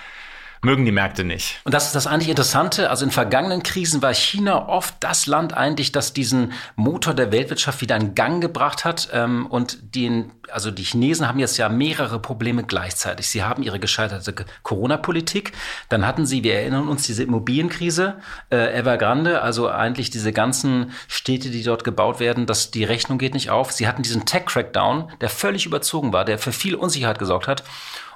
mögen 0.62 0.84
die 0.84 0.92
Märkte 0.92 1.24
nicht. 1.24 1.60
Und 1.64 1.72
das 1.72 1.86
ist 1.86 1.94
das 1.94 2.06
eigentlich 2.06 2.28
Interessante. 2.28 2.90
Also 2.90 3.04
in 3.04 3.10
vergangenen 3.10 3.62
Krisen 3.62 4.02
war 4.02 4.12
China 4.12 4.68
oft 4.68 4.94
das 5.00 5.26
Land 5.26 5.54
eigentlich, 5.54 5.92
das 5.92 6.12
diesen 6.12 6.52
Motor 6.76 7.14
der 7.14 7.32
Weltwirtschaft 7.32 7.80
wieder 7.80 7.96
in 7.96 8.14
Gang 8.14 8.42
gebracht 8.42 8.84
hat. 8.84 9.08
Ähm, 9.12 9.46
und 9.46 9.94
den, 9.94 10.32
also 10.50 10.70
die 10.70 10.82
Chinesen 10.82 11.26
haben 11.26 11.38
jetzt 11.38 11.56
ja 11.56 11.68
mehrere 11.68 12.20
Probleme 12.20 12.64
gleichzeitig. 12.64 13.28
Sie 13.28 13.42
haben 13.42 13.62
ihre 13.62 13.80
gescheiterte 13.80 14.34
Corona-Politik. 14.62 15.52
Dann 15.88 16.06
hatten 16.06 16.26
sie, 16.26 16.44
wir 16.44 16.54
erinnern 16.54 16.88
uns, 16.88 17.04
diese 17.06 17.22
Immobilienkrise, 17.22 18.16
äh, 18.50 18.78
Evergrande, 18.78 19.40
also 19.40 19.68
eigentlich 19.68 20.10
diese 20.10 20.32
ganzen 20.32 20.92
Städte, 21.08 21.50
die 21.50 21.62
dort 21.62 21.84
gebaut 21.84 22.20
werden, 22.20 22.44
dass 22.44 22.70
die 22.70 22.84
Rechnung 22.84 23.18
geht 23.18 23.32
nicht 23.32 23.50
auf. 23.50 23.72
Sie 23.72 23.88
hatten 23.88 24.02
diesen 24.02 24.26
Tech-Crackdown, 24.26 25.10
der 25.22 25.30
völlig 25.30 25.64
überzogen 25.64 26.12
war, 26.12 26.26
der 26.26 26.38
für 26.38 26.52
viel 26.52 26.74
Unsicherheit 26.74 27.18
gesorgt 27.18 27.48
hat. 27.48 27.64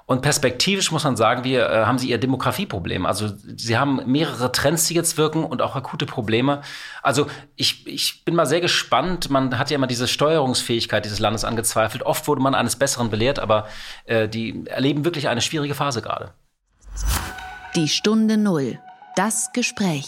Und 0.07 0.21
perspektivisch 0.21 0.93
muss 0.93 1.05
man 1.05 1.17
sagen, 1.17 1.45
wir 1.45 1.69
äh, 1.69 1.85
haben 1.87 1.97
sie 1.99 2.11
ihr 2.11 2.19
Demografieproblem. 2.19 3.07
Also 3.07 3.33
sie 3.57 3.79
haben 3.79 4.01
mehrere 4.05 4.53
Trends, 4.53 4.87
die 4.87 4.95
jetzt 4.95 5.17
wirken 5.17 5.45
und 5.45 5.63
auch 5.63 5.77
akute 5.77 6.05
Probleme. 6.05 6.61
Also 7.03 7.27
ich, 7.57 7.87
ich 7.87 8.25
bin 8.25 8.35
mal 8.35 8.45
sehr 8.45 8.61
gespannt. 8.61 9.31
Man 9.31 9.59
hat 9.59 9.71
ja 9.71 9.77
immer 9.77 9.87
diese 9.87 10.07
Steuerungsfähigkeit 10.07 11.07
dieses 11.07 11.21
Landes 11.21 11.45
angezweifelt. 11.45 12.03
Oft 12.03 12.29
wurde 12.29 12.43
man 12.43 12.55
eines 12.55 12.77
Besseren 12.77 13.09
belehrt, 13.09 13.39
aber 13.39 13.67
äh, 14.05 14.29
die 14.29 14.67
erleben 14.67 15.07
wirklich 15.07 15.29
eine 15.29 15.41
schwierige 15.41 15.75
Phase 15.75 16.03
gerade. 16.03 16.33
Die 17.75 17.89
Stunde 17.89 18.37
Null. 18.37 18.79
Das 19.17 19.53
Gespräch. 19.55 20.07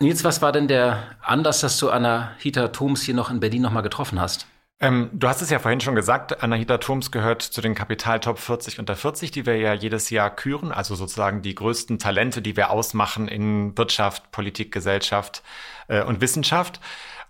Nils, 0.00 0.22
was 0.22 0.42
war 0.42 0.52
denn 0.52 0.68
der 0.68 1.02
Anlass, 1.22 1.60
dass 1.60 1.78
du 1.78 1.88
Anahita 1.88 2.68
Thoms 2.68 3.02
hier 3.02 3.14
noch 3.14 3.30
in 3.30 3.40
Berlin 3.40 3.62
nochmal 3.62 3.82
getroffen 3.82 4.20
hast? 4.20 4.46
Ähm, 4.78 5.08
du 5.14 5.26
hast 5.26 5.40
es 5.40 5.48
ja 5.48 5.58
vorhin 5.58 5.80
schon 5.80 5.94
gesagt, 5.94 6.42
Anahita 6.42 6.76
Thoms 6.76 7.10
gehört 7.10 7.40
zu 7.40 7.62
den 7.62 7.74
Kapital-Top 7.74 8.38
40 8.38 8.78
unter 8.78 8.94
40, 8.94 9.30
die 9.30 9.46
wir 9.46 9.56
ja 9.56 9.72
jedes 9.72 10.10
Jahr 10.10 10.28
küren, 10.28 10.70
also 10.70 10.94
sozusagen 10.94 11.40
die 11.40 11.54
größten 11.54 11.98
Talente, 11.98 12.42
die 12.42 12.56
wir 12.58 12.70
ausmachen 12.70 13.26
in 13.26 13.76
Wirtschaft, 13.78 14.30
Politik, 14.32 14.72
Gesellschaft 14.72 15.42
äh, 15.88 16.02
und 16.02 16.20
Wissenschaft. 16.20 16.80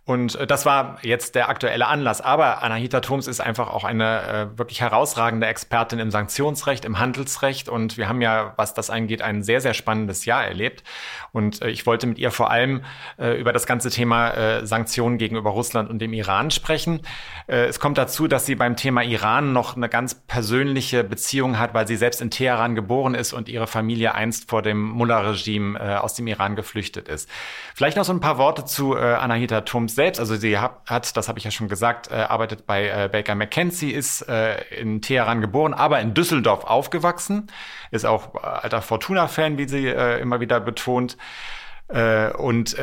Und 0.07 0.37
äh, 0.37 0.47
das 0.47 0.65
war 0.65 0.99
jetzt 1.03 1.35
der 1.35 1.49
aktuelle 1.49 1.89
Anlass. 1.89 2.21
Aber 2.21 2.63
Anahita 2.63 3.01
Thoms 3.01 3.27
ist 3.27 3.41
einfach 3.41 3.69
auch 3.69 3.83
eine 3.83 4.53
äh, 4.55 4.59
wirklich 4.59 4.81
herausragende 4.81 5.49
Expertin 5.49 5.99
im 5.99 6.13
Sanktionsrecht, 6.13 6.85
im 6.85 7.01
Handelsrecht. 7.01 7.69
Und 7.69 7.99
wir 7.99 8.09
haben 8.09 8.21
ja, 8.21 8.55
was 8.57 8.73
das 8.73 8.89
angeht, 8.89 9.21
ein 9.21 9.43
sehr, 9.43 9.61
sehr 9.61 9.75
spannendes 9.75 10.25
Jahr 10.25 10.47
erlebt. 10.47 10.85
Und 11.33 11.61
äh, 11.61 11.71
ich 11.71 11.87
wollte 11.87 12.07
mit 12.07 12.19
ihr 12.19 12.31
vor 12.31 12.53
allem 12.53 12.83
äh, 13.19 13.39
über 13.39 13.53
das 13.53 13.67
ganze 13.67 13.91
Thema 13.91 14.31
äh, 14.31 14.67
Sanktionen 14.67 15.19
gegenüber 15.19 15.51
Russland 15.51 15.91
und 15.91 15.99
dem 15.99 16.13
Iran 16.13 16.53
sprechen. 16.53 17.01
Äh, 17.49 17.65
es 17.65 17.81
kommt 17.81 17.99
dazu, 17.99 18.29
dass 18.29 18.47
sie 18.47 18.55
beim 18.55 18.77
Thema 18.77 19.03
Iran 19.03 19.53
noch 19.53 19.75
eine 19.75 19.89
ganz 19.89 20.15
persönliche 20.15 21.03
Beziehung 21.03 21.59
hat, 21.59 21.75
weil 21.75 21.89
sie 21.89 21.97
selbst 21.97 22.23
in 22.23 22.31
Teheran 22.31 22.77
geboren 22.77 23.17
ist 23.17 23.33
und 23.33 23.49
ihre 23.49 23.67
Familie 23.67 24.15
einst 24.15 24.49
vor 24.49 24.63
dem 24.63 24.83
Mullah-Regime 24.83 25.81
äh, 25.81 25.97
aus 25.97 26.15
dem 26.15 26.29
Iran 26.29 26.55
geflüchtet 26.55 27.09
ist. 27.09 27.29
Vielleicht 27.75 27.97
noch 27.97 28.05
so 28.05 28.13
ein 28.13 28.21
paar 28.21 28.39
Worte 28.39 28.65
zu 28.65 28.95
äh, 28.95 29.01
Anahita 29.01 29.63
Thoms 29.63 29.96
selbst, 29.97 30.21
also 30.21 30.37
sie 30.37 30.57
hat, 30.57 31.17
das 31.17 31.29
habe 31.29 31.41
ich 31.41 31.45
ja 31.45 31.51
schon 31.51 31.67
gesagt, 31.67 32.11
äh, 32.13 32.15
arbeitet 32.15 32.67
bei 32.67 32.87
äh, 32.87 33.09
Baker 33.11 33.35
McKenzie, 33.35 33.91
ist 33.91 34.23
äh, 34.29 34.63
in 34.77 35.03
Teheran 35.03 35.41
geboren, 35.41 35.75
aber 35.75 35.99
in 36.01 36.15
Düsseldorf 36.15 36.63
aufgewachsen, 36.63 37.49
ist 37.91 38.07
auch 38.07 38.37
äh, 38.37 38.39
alter 38.47 38.83
Fortuna-Fan, 38.83 39.59
wie 39.59 39.69
sie 39.69 39.89
äh, 39.89 40.21
immer 40.21 40.39
wieder 40.39 40.61
betont. 40.61 41.17
Äh, 41.89 42.33
und 42.33 42.77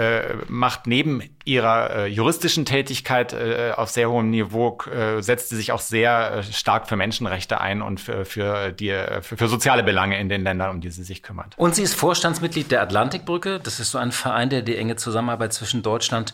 macht 0.47 0.87
neben 0.87 1.21
ihrer 1.43 2.05
juristischen 2.05 2.63
Tätigkeit 2.63 3.35
auf 3.75 3.89
sehr 3.89 4.09
hohem 4.09 4.29
Niveau, 4.29 4.77
setzt 5.19 5.49
sie 5.49 5.57
sich 5.57 5.73
auch 5.73 5.81
sehr 5.81 6.41
stark 6.43 6.87
für 6.87 6.95
Menschenrechte 6.95 7.59
ein 7.59 7.81
und 7.81 7.99
für, 7.99 8.23
für, 8.23 8.71
die, 8.71 8.97
für, 9.19 9.35
für 9.35 9.47
soziale 9.49 9.83
Belange 9.83 10.17
in 10.17 10.29
den 10.29 10.41
Ländern, 10.41 10.69
um 10.69 10.79
die 10.79 10.89
sie 10.89 11.03
sich 11.03 11.21
kümmert. 11.21 11.53
Und 11.57 11.75
sie 11.75 11.83
ist 11.83 11.95
Vorstandsmitglied 11.95 12.71
der 12.71 12.81
Atlantikbrücke. 12.81 13.59
Das 13.59 13.81
ist 13.81 13.91
so 13.91 13.97
ein 13.97 14.13
Verein, 14.13 14.49
der 14.49 14.61
die 14.61 14.77
enge 14.77 14.95
Zusammenarbeit 14.95 15.51
zwischen 15.51 15.83
Deutschland 15.83 16.33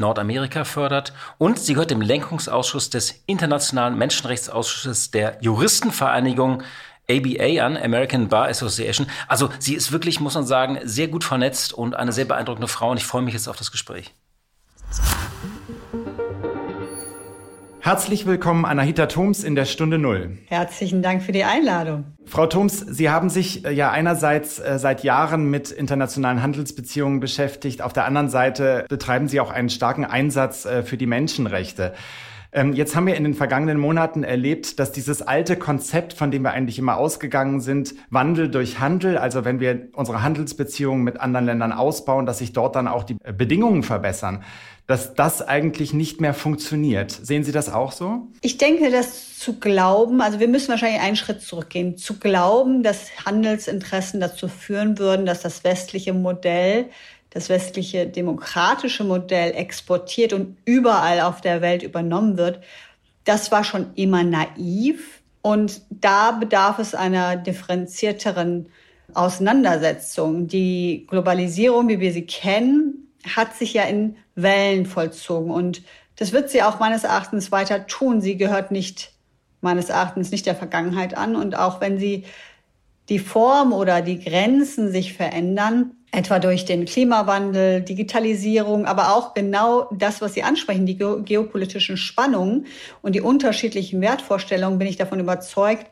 Nordamerika 0.00 0.64
fördert. 0.64 1.12
Und 1.38 1.58
sie 1.58 1.74
gehört 1.74 1.90
dem 1.90 2.00
Lenkungsausschuss 2.00 2.90
des 2.90 3.22
Internationalen 3.26 3.96
Menschenrechtsausschusses 3.96 5.10
der 5.10 5.38
Juristenvereinigung 5.40 6.62
ABA 7.10 7.64
an, 7.64 7.76
American 7.76 8.28
Bar 8.28 8.48
Association. 8.48 9.06
Also 9.26 9.50
sie 9.58 9.74
ist 9.74 9.92
wirklich, 9.92 10.20
muss 10.20 10.34
man 10.34 10.46
sagen, 10.46 10.78
sehr 10.84 11.08
gut 11.08 11.24
vernetzt 11.24 11.72
und 11.72 11.94
eine 11.94 12.12
sehr 12.12 12.24
beeindruckende 12.24 12.68
Frau 12.68 12.90
und 12.90 12.98
ich 12.98 13.04
freue 13.04 13.22
mich 13.22 13.34
jetzt 13.34 13.48
auf 13.48 13.56
das 13.56 13.72
Gespräch. 13.72 14.14
Herzlich 17.82 18.26
willkommen, 18.26 18.66
Anahita 18.66 19.06
Thoms 19.06 19.42
in 19.42 19.54
der 19.54 19.64
Stunde 19.64 19.96
Null. 19.96 20.36
Herzlichen 20.48 21.00
Dank 21.00 21.22
für 21.22 21.32
die 21.32 21.44
Einladung. 21.44 22.04
Frau 22.26 22.46
Thoms, 22.46 22.78
Sie 22.78 23.08
haben 23.08 23.30
sich 23.30 23.64
äh, 23.64 23.72
ja 23.72 23.90
einerseits 23.90 24.58
äh, 24.58 24.78
seit 24.78 25.02
Jahren 25.02 25.48
mit 25.48 25.70
internationalen 25.70 26.42
Handelsbeziehungen 26.42 27.20
beschäftigt, 27.20 27.80
auf 27.80 27.94
der 27.94 28.04
anderen 28.04 28.28
Seite 28.28 28.84
betreiben 28.90 29.28
Sie 29.28 29.40
auch 29.40 29.50
einen 29.50 29.70
starken 29.70 30.04
Einsatz 30.04 30.66
äh, 30.66 30.82
für 30.82 30.98
die 30.98 31.06
Menschenrechte. 31.06 31.94
Ähm, 32.52 32.72
jetzt 32.72 32.96
haben 32.96 33.06
wir 33.06 33.14
in 33.14 33.24
den 33.24 33.34
vergangenen 33.34 33.78
Monaten 33.78 34.24
erlebt, 34.24 34.80
dass 34.80 34.90
dieses 34.90 35.22
alte 35.22 35.56
Konzept, 35.56 36.12
von 36.14 36.30
dem 36.30 36.42
wir 36.42 36.50
eigentlich 36.50 36.78
immer 36.78 36.96
ausgegangen 36.96 37.60
sind, 37.60 37.94
Wandel 38.10 38.50
durch 38.50 38.80
Handel, 38.80 39.18
also 39.18 39.44
wenn 39.44 39.60
wir 39.60 39.88
unsere 39.92 40.22
Handelsbeziehungen 40.22 41.04
mit 41.04 41.20
anderen 41.20 41.46
Ländern 41.46 41.72
ausbauen, 41.72 42.26
dass 42.26 42.38
sich 42.38 42.52
dort 42.52 42.74
dann 42.74 42.88
auch 42.88 43.04
die 43.04 43.14
Bedingungen 43.14 43.84
verbessern, 43.84 44.42
dass 44.88 45.14
das 45.14 45.40
eigentlich 45.40 45.94
nicht 45.94 46.20
mehr 46.20 46.34
funktioniert. 46.34 47.12
Sehen 47.12 47.44
Sie 47.44 47.52
das 47.52 47.72
auch 47.72 47.92
so? 47.92 48.26
Ich 48.40 48.58
denke, 48.58 48.90
dass 48.90 49.38
zu 49.38 49.60
glauben, 49.60 50.20
also 50.20 50.40
wir 50.40 50.48
müssen 50.48 50.70
wahrscheinlich 50.70 51.00
einen 51.00 51.14
Schritt 51.14 51.42
zurückgehen, 51.42 51.96
zu 51.96 52.18
glauben, 52.18 52.82
dass 52.82 53.24
Handelsinteressen 53.24 54.20
dazu 54.20 54.48
führen 54.48 54.98
würden, 54.98 55.24
dass 55.24 55.42
das 55.42 55.62
westliche 55.62 56.12
Modell 56.12 56.86
das 57.30 57.48
westliche 57.48 58.06
demokratische 58.06 59.04
Modell 59.04 59.52
exportiert 59.52 60.32
und 60.32 60.56
überall 60.64 61.20
auf 61.20 61.40
der 61.40 61.60
Welt 61.60 61.82
übernommen 61.82 62.36
wird, 62.36 62.60
das 63.24 63.52
war 63.52 63.64
schon 63.64 63.94
immer 63.94 64.24
naiv. 64.24 65.22
Und 65.42 65.82
da 65.90 66.32
bedarf 66.32 66.78
es 66.78 66.94
einer 66.94 67.36
differenzierteren 67.36 68.66
Auseinandersetzung. 69.14 70.48
Die 70.48 71.06
Globalisierung, 71.08 71.88
wie 71.88 72.00
wir 72.00 72.12
sie 72.12 72.26
kennen, 72.26 73.08
hat 73.36 73.54
sich 73.54 73.74
ja 73.74 73.84
in 73.84 74.16
Wellen 74.34 74.86
vollzogen. 74.86 75.50
Und 75.50 75.82
das 76.16 76.32
wird 76.32 76.50
sie 76.50 76.62
auch 76.62 76.80
meines 76.80 77.04
Erachtens 77.04 77.52
weiter 77.52 77.86
tun. 77.86 78.20
Sie 78.20 78.36
gehört 78.36 78.70
nicht, 78.70 79.12
meines 79.60 79.88
Erachtens, 79.88 80.30
nicht 80.30 80.46
der 80.46 80.56
Vergangenheit 80.56 81.16
an. 81.16 81.36
Und 81.36 81.56
auch 81.56 81.80
wenn 81.80 81.98
sie 81.98 82.24
die 83.08 83.18
Form 83.18 83.72
oder 83.72 84.02
die 84.02 84.18
Grenzen 84.18 84.90
sich 84.90 85.14
verändern, 85.14 85.92
etwa 86.12 86.40
durch 86.40 86.64
den 86.64 86.86
Klimawandel, 86.86 87.82
Digitalisierung, 87.82 88.84
aber 88.84 89.14
auch 89.14 89.34
genau 89.34 89.88
das, 89.92 90.20
was 90.20 90.34
Sie 90.34 90.42
ansprechen, 90.42 90.84
die 90.84 90.96
geopolitischen 90.96 91.96
Spannungen 91.96 92.66
und 93.00 93.14
die 93.14 93.20
unterschiedlichen 93.20 94.00
Wertvorstellungen, 94.00 94.78
bin 94.78 94.88
ich 94.88 94.96
davon 94.96 95.20
überzeugt, 95.20 95.86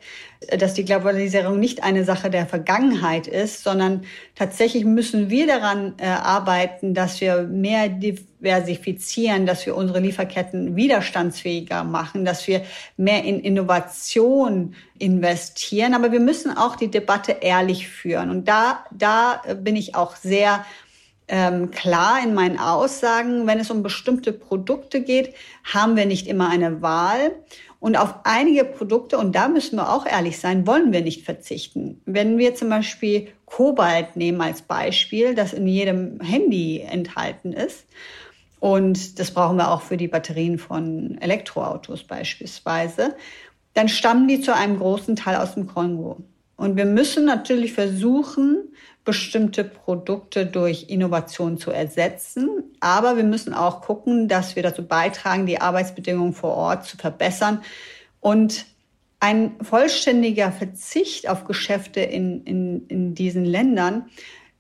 dass 0.56 0.74
die 0.74 0.84
Globalisierung 0.84 1.58
nicht 1.58 1.82
eine 1.82 2.04
Sache 2.04 2.30
der 2.30 2.46
Vergangenheit 2.46 3.26
ist, 3.26 3.64
sondern 3.64 4.04
tatsächlich 4.36 4.84
müssen 4.84 5.30
wir 5.30 5.48
daran 5.48 5.94
äh, 5.98 6.06
arbeiten, 6.06 6.94
dass 6.94 7.20
wir 7.20 7.42
mehr 7.42 7.88
diversifizieren, 7.88 9.46
dass 9.46 9.66
wir 9.66 9.76
unsere 9.76 9.98
Lieferketten 9.98 10.76
widerstandsfähiger 10.76 11.82
machen, 11.82 12.24
dass 12.24 12.46
wir 12.46 12.62
mehr 12.96 13.24
in 13.24 13.40
Innovation 13.40 14.76
investieren. 14.98 15.94
Aber 15.94 16.12
wir 16.12 16.20
müssen 16.20 16.56
auch 16.56 16.76
die 16.76 16.90
Debatte 16.90 17.38
ehrlich 17.40 17.88
führen. 17.88 18.30
Und 18.30 18.46
da, 18.46 18.84
da 18.92 19.42
bin 19.60 19.74
ich 19.74 19.96
auch 19.96 20.07
sehr 20.16 20.64
ähm, 21.28 21.70
klar 21.70 22.22
in 22.22 22.34
meinen 22.34 22.58
Aussagen. 22.58 23.46
Wenn 23.46 23.60
es 23.60 23.70
um 23.70 23.82
bestimmte 23.82 24.32
Produkte 24.32 25.02
geht, 25.02 25.34
haben 25.64 25.96
wir 25.96 26.06
nicht 26.06 26.26
immer 26.26 26.48
eine 26.48 26.82
Wahl. 26.82 27.32
Und 27.80 27.96
auf 27.96 28.14
einige 28.24 28.64
Produkte, 28.64 29.18
und 29.18 29.34
da 29.36 29.48
müssen 29.48 29.76
wir 29.76 29.92
auch 29.92 30.04
ehrlich 30.04 30.38
sein, 30.38 30.66
wollen 30.66 30.92
wir 30.92 31.00
nicht 31.00 31.24
verzichten. 31.24 32.00
Wenn 32.06 32.36
wir 32.36 32.54
zum 32.54 32.70
Beispiel 32.70 33.28
Kobalt 33.44 34.16
nehmen 34.16 34.40
als 34.40 34.62
Beispiel, 34.62 35.34
das 35.34 35.52
in 35.52 35.66
jedem 35.66 36.20
Handy 36.20 36.80
enthalten 36.80 37.52
ist, 37.52 37.86
und 38.60 39.20
das 39.20 39.30
brauchen 39.30 39.56
wir 39.56 39.70
auch 39.70 39.82
für 39.82 39.96
die 39.96 40.08
Batterien 40.08 40.58
von 40.58 41.16
Elektroautos 41.20 42.02
beispielsweise, 42.02 43.14
dann 43.74 43.88
stammen 43.88 44.26
die 44.26 44.40
zu 44.40 44.52
einem 44.52 44.78
großen 44.78 45.14
Teil 45.14 45.36
aus 45.36 45.54
dem 45.54 45.68
Kongo. 45.68 46.16
Und 46.58 46.76
wir 46.76 46.86
müssen 46.86 47.24
natürlich 47.24 47.72
versuchen, 47.72 48.74
bestimmte 49.04 49.62
Produkte 49.62 50.44
durch 50.44 50.86
Innovation 50.88 51.56
zu 51.56 51.70
ersetzen. 51.70 52.48
Aber 52.80 53.16
wir 53.16 53.22
müssen 53.22 53.54
auch 53.54 53.80
gucken, 53.80 54.26
dass 54.26 54.56
wir 54.56 54.64
dazu 54.64 54.84
beitragen, 54.84 55.46
die 55.46 55.60
Arbeitsbedingungen 55.60 56.34
vor 56.34 56.54
Ort 56.54 56.84
zu 56.84 56.96
verbessern. 56.96 57.62
Und 58.20 58.66
ein 59.20 59.52
vollständiger 59.62 60.50
Verzicht 60.50 61.28
auf 61.28 61.44
Geschäfte 61.44 62.00
in, 62.00 62.42
in, 62.42 62.86
in 62.88 63.14
diesen 63.14 63.44
Ländern, 63.44 64.06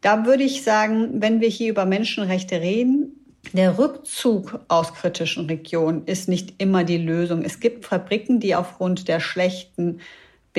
da 0.00 0.24
würde 0.24 0.44
ich 0.44 0.62
sagen, 0.62 1.20
wenn 1.20 1.40
wir 1.40 1.48
hier 1.48 1.70
über 1.70 1.84
Menschenrechte 1.84 2.60
reden, 2.60 3.26
der 3.52 3.76
Rückzug 3.76 4.60
aus 4.68 4.94
kritischen 4.94 5.46
Regionen 5.46 6.04
ist 6.06 6.28
nicht 6.28 6.54
immer 6.58 6.84
die 6.84 6.98
Lösung. 6.98 7.42
Es 7.42 7.58
gibt 7.58 7.86
Fabriken, 7.86 8.38
die 8.38 8.54
aufgrund 8.54 9.08
der 9.08 9.18
schlechten 9.18 10.00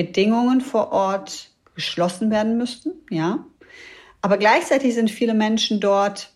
Bedingungen 0.02 0.60
vor 0.60 0.92
Ort 0.92 1.50
geschlossen 1.74 2.30
werden 2.30 2.56
müssten, 2.56 2.92
ja. 3.10 3.44
Aber 4.22 4.38
gleichzeitig 4.38 4.94
sind 4.94 5.10
viele 5.10 5.34
Menschen 5.34 5.80
dort 5.80 6.30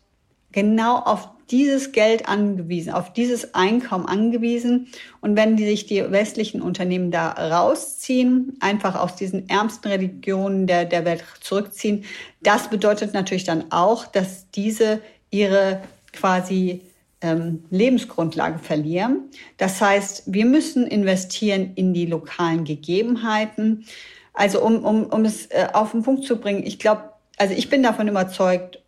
genau 0.52 0.96
auf 0.98 1.28
dieses 1.50 1.92
Geld 1.92 2.28
angewiesen, 2.28 2.92
auf 2.92 3.12
dieses 3.12 3.54
Einkommen 3.54 4.06
angewiesen. 4.06 4.88
Und 5.20 5.36
wenn 5.36 5.56
die 5.56 5.64
sich 5.64 5.86
die 5.86 6.10
westlichen 6.10 6.62
Unternehmen 6.62 7.10
da 7.10 7.30
rausziehen, 7.32 8.56
einfach 8.60 8.94
aus 8.94 9.16
diesen 9.16 9.48
ärmsten 9.48 9.88
Religionen 9.88 10.66
der, 10.66 10.84
der 10.84 11.04
Welt 11.04 11.24
zurückziehen, 11.40 12.04
das 12.42 12.68
bedeutet 12.68 13.14
natürlich 13.14 13.44
dann 13.44 13.70
auch, 13.70 14.06
dass 14.06 14.50
diese 14.50 15.00
ihre 15.30 15.82
quasi 16.12 16.82
ähm, 17.24 17.64
Lebensgrundlage 17.70 18.58
verlieren. 18.58 19.30
Das 19.56 19.80
heißt, 19.80 20.24
wir 20.26 20.44
müssen 20.44 20.86
investieren 20.86 21.72
in 21.74 21.94
die 21.94 22.04
lokalen 22.04 22.64
Gegebenheiten. 22.64 23.86
Also 24.34 24.60
um, 24.62 24.84
um, 24.84 25.04
um 25.06 25.24
es 25.24 25.46
äh, 25.46 25.68
auf 25.72 25.92
den 25.92 26.02
Punkt 26.02 26.24
zu 26.24 26.36
bringen, 26.36 26.64
ich 26.66 26.78
glaube, 26.78 27.10
also 27.38 27.54
ich 27.54 27.70
bin 27.70 27.82
davon 27.82 28.08
überzeugt, 28.08 28.78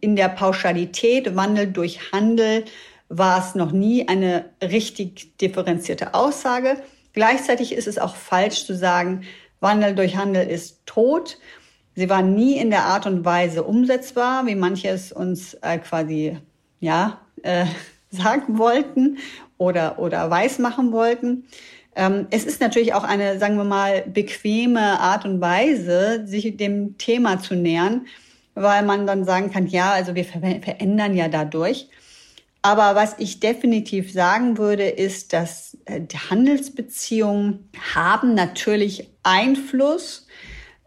in 0.00 0.16
der 0.16 0.28
Pauschalität 0.28 1.36
Wandel 1.36 1.68
durch 1.68 2.10
Handel 2.10 2.64
war 3.08 3.38
es 3.38 3.54
noch 3.54 3.70
nie 3.70 4.08
eine 4.08 4.46
richtig 4.60 5.38
differenzierte 5.38 6.14
Aussage. 6.14 6.78
Gleichzeitig 7.12 7.72
ist 7.72 7.86
es 7.86 7.98
auch 7.98 8.16
falsch 8.16 8.66
zu 8.66 8.74
sagen, 8.74 9.22
Wandel 9.60 9.94
durch 9.94 10.16
Handel 10.16 10.48
ist 10.48 10.84
tot. 10.84 11.38
Sie 11.94 12.10
war 12.10 12.22
nie 12.22 12.58
in 12.58 12.70
der 12.70 12.84
Art 12.84 13.06
und 13.06 13.24
Weise 13.24 13.62
umsetzbar, 13.62 14.46
wie 14.46 14.56
manche 14.56 14.88
es 14.88 15.12
uns 15.12 15.54
äh, 15.54 15.78
quasi 15.78 16.38
ja 16.80 17.20
äh, 17.46 17.66
sagen 18.10 18.58
wollten 18.58 19.18
oder 19.58 19.98
oder 19.98 20.30
weismachen 20.30 20.92
wollten. 20.92 21.44
Ähm, 21.94 22.26
es 22.30 22.44
ist 22.44 22.60
natürlich 22.60 22.92
auch 22.92 23.04
eine, 23.04 23.38
sagen 23.38 23.56
wir 23.56 23.64
mal, 23.64 24.02
bequeme 24.02 25.00
Art 25.00 25.24
und 25.24 25.40
Weise, 25.40 26.26
sich 26.26 26.56
dem 26.56 26.98
Thema 26.98 27.40
zu 27.40 27.54
nähern, 27.54 28.06
weil 28.54 28.84
man 28.84 29.06
dann 29.06 29.24
sagen 29.24 29.50
kann, 29.50 29.66
ja, 29.66 29.92
also 29.92 30.14
wir 30.14 30.24
ver 30.24 30.40
verändern 30.62 31.14
ja 31.14 31.28
dadurch. 31.28 31.88
Aber 32.60 32.96
was 32.96 33.14
ich 33.18 33.40
definitiv 33.40 34.12
sagen 34.12 34.58
würde, 34.58 34.88
ist, 34.88 35.32
dass 35.32 35.78
äh, 35.84 36.00
die 36.00 36.18
Handelsbeziehungen 36.18 37.70
haben 37.94 38.34
natürlich 38.34 39.08
Einfluss 39.22 40.26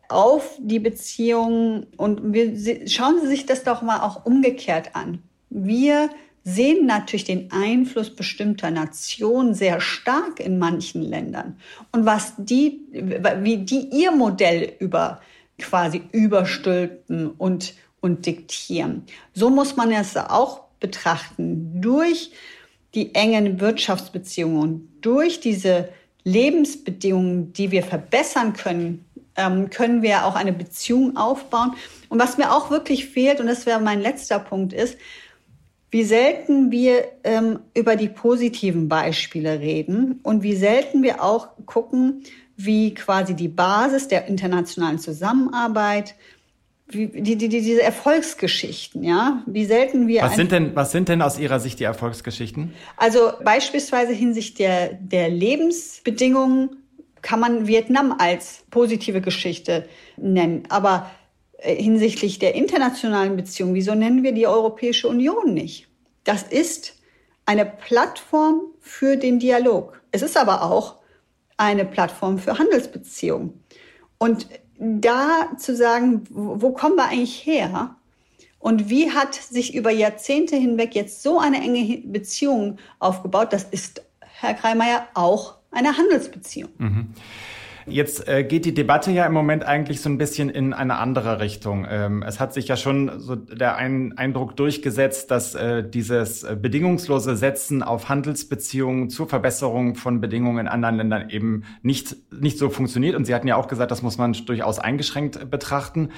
auf 0.10 0.58
die 0.60 0.80
Beziehungen 0.80 1.88
und 1.96 2.34
wir, 2.34 2.54
schauen 2.88 3.22
Sie 3.22 3.28
sich 3.28 3.46
das 3.46 3.64
doch 3.64 3.82
mal 3.82 4.02
auch 4.02 4.26
umgekehrt 4.26 4.96
an. 4.96 5.24
Wir 5.50 6.10
sehen 6.44 6.86
natürlich 6.86 7.26
den 7.26 7.52
Einfluss 7.52 8.16
bestimmter 8.16 8.72
Nationen 8.72 9.54
sehr 9.54 9.82
stark 9.82 10.40
in 10.40 10.58
manchen 10.58 11.02
Ländern. 11.02 11.58
Und 11.92 12.06
was 12.06 12.34
die, 12.38 12.82
wie 12.92 13.58
die 13.58 13.90
ihr 13.92 14.12
Modell 14.12 14.74
über 14.80 15.22
quasi 15.60 16.02
überstülpen 16.12 17.32
und, 17.32 17.76
und 18.00 18.26
diktieren. 18.26 19.04
So 19.34 19.50
muss 19.50 19.76
man 19.76 19.92
es 19.92 20.16
auch 20.18 20.62
betrachten. 20.80 21.82
Durch 21.82 22.32
die 22.96 23.14
engen 23.14 23.60
Wirtschaftsbeziehungen, 23.60 24.98
durch 25.02 25.40
diese 25.40 25.90
Lebensbedingungen, 26.24 27.54
die 27.54 27.72
wir 27.72 27.84
verbessern 27.84 28.54
können, 28.54 29.06
ähm, 29.36 29.70
können 29.70 30.02
wir 30.02 30.26
auch 30.26 30.36
eine 30.36 30.54
Beziehung 30.54 31.16
aufbauen. 31.16 31.74
Und 32.10 32.20
was 32.20 32.38
mir 32.38 32.52
auch 32.52 32.72
wirklich 32.72 33.08
fehlt, 33.08 33.40
und 33.40 33.48
das 33.48 33.66
wäre 33.66 33.80
mein 33.80 34.02
letzter 34.02 34.40
Punkt, 34.40 34.74
ist, 34.74 34.98
wie 35.92 36.04
selten 36.04 36.72
wir 36.72 37.06
ähm, 37.24 37.60
über 37.74 37.96
die 37.96 38.10
positiven 38.10 38.88
Beispiele 38.88 39.60
reden 39.60 40.20
und 40.24 40.44
wie 40.44 40.56
selten 40.56 41.02
wir 41.02 41.24
auch 41.24 41.50
gucken, 41.66 42.24
wie 42.56 42.94
quasi 42.94 43.34
die 43.36 43.48
Basis 43.48 44.08
der 44.08 44.28
internationalen 44.28 45.00
Zusammenarbeit, 45.00 46.16
wie, 46.88 47.08
die, 47.08 47.38
die, 47.38 47.50
diese 47.50 47.82
Erfolgsgeschichten, 47.82 49.04
ja, 49.04 49.44
wie 49.46 49.66
selten 49.66 50.08
wir. 50.08 50.24
Was 50.24 50.36
sind 50.36 50.52
denn, 50.52 50.76
was 50.76 50.92
sind 50.92 51.08
denn 51.08 51.22
aus 51.22 51.40
Ihrer 51.40 51.60
Sicht 51.60 51.80
die 51.80 51.84
Erfolgsgeschichten? 51.84 52.74
Also 52.98 53.32
beispielsweise 53.44 54.12
hinsichtlich 54.14 54.56
der, 54.56 54.94
der 54.94 55.30
Lebensbedingungen 55.30 56.78
kann 57.22 57.40
man 57.40 57.68
Vietnam 57.68 58.16
als 58.18 58.64
positive 58.72 59.22
Geschichte 59.22 59.88
nennen. 60.18 60.64
Aber 60.70 61.10
hinsichtlich 61.62 62.40
der 62.40 62.56
internationalen 62.56 63.36
Beziehungen, 63.36 63.74
wieso 63.76 63.96
nennen 63.96 64.24
wir 64.24 64.32
die 64.32 64.48
Europäische 64.48 65.08
Union 65.08 65.54
nicht? 65.54 65.88
Das 66.24 66.44
ist 66.44 66.96
eine 67.46 67.66
Plattform 67.66 68.62
für 68.80 69.18
den 69.18 69.40
Dialog. 69.40 70.02
Es 70.12 70.22
ist 70.22 70.38
aber 70.38 70.64
auch 70.64 70.98
eine 71.58 71.86
Plattform 71.86 72.40
für 72.40 72.58
Handelsbeziehungen. 72.58 73.64
Und 74.18 74.48
da 74.80 75.50
zu 75.58 75.76
sagen, 75.76 76.24
wo 76.30 76.72
kommen 76.72 76.96
wir 76.96 77.06
eigentlich 77.06 77.46
her? 77.46 77.96
Und 78.60 78.90
wie 78.90 79.12
hat 79.12 79.36
sich 79.36 79.74
über 79.74 79.92
Jahrzehnte 79.92 80.56
hinweg 80.56 80.96
jetzt 80.96 81.24
so 81.24 81.40
eine 81.40 81.62
enge 81.62 82.02
Beziehung 82.06 82.78
aufgebaut? 83.00 83.52
Das 83.52 83.64
ist 83.64 84.04
Herr 84.20 84.54
Kreimeier, 84.54 85.08
auch 85.14 85.56
eine 85.72 85.98
Handelsbeziehung. 85.98 86.72
Mhm. 86.78 87.14
Jetzt 87.86 88.28
äh, 88.28 88.44
geht 88.44 88.66
die 88.66 88.74
Debatte 88.74 89.12
ja 89.12 89.26
im 89.26 89.34
Moment 89.34 89.64
eigentlich 89.64 90.02
so 90.02 90.10
ein 90.10 90.18
bisschen 90.18 90.50
in 90.50 90.74
eine 90.74 90.98
andere 90.98 91.40
Richtung. 91.40 91.86
Ähm, 91.90 92.24
es 92.24 92.40
hat 92.40 92.54
sich 92.54 92.68
ja 92.68 92.78
schon 92.78 93.20
so 93.20 93.36
der 93.36 93.76
ein 93.76 94.18
Eindruck 94.18 94.56
durchgesetzt, 94.56 95.32
dass 95.32 95.56
äh, 95.56 95.88
dieses 95.88 96.44
äh, 96.44 96.58
bedingungslose 96.60 97.36
Setzen 97.36 97.84
auf 97.84 98.10
Handelsbeziehungen 98.10 99.10
zur 99.10 99.28
Verbesserung 99.28 99.96
von 99.96 100.22
Bedingungen 100.22 100.60
in 100.60 100.68
anderen 100.68 100.96
Ländern 100.96 101.30
eben 101.30 101.64
nicht, 101.82 102.16
nicht 102.32 102.58
so 102.58 102.70
funktioniert. 102.70 103.16
Und 103.16 103.26
Sie 103.26 103.34
hatten 103.34 103.48
ja 103.48 103.56
auch 103.56 103.68
gesagt, 103.68 103.92
das 103.92 104.02
muss 104.02 104.18
man 104.18 104.34
durchaus 104.34 104.80
eingeschränkt 104.80 105.50
betrachten. 105.50 106.10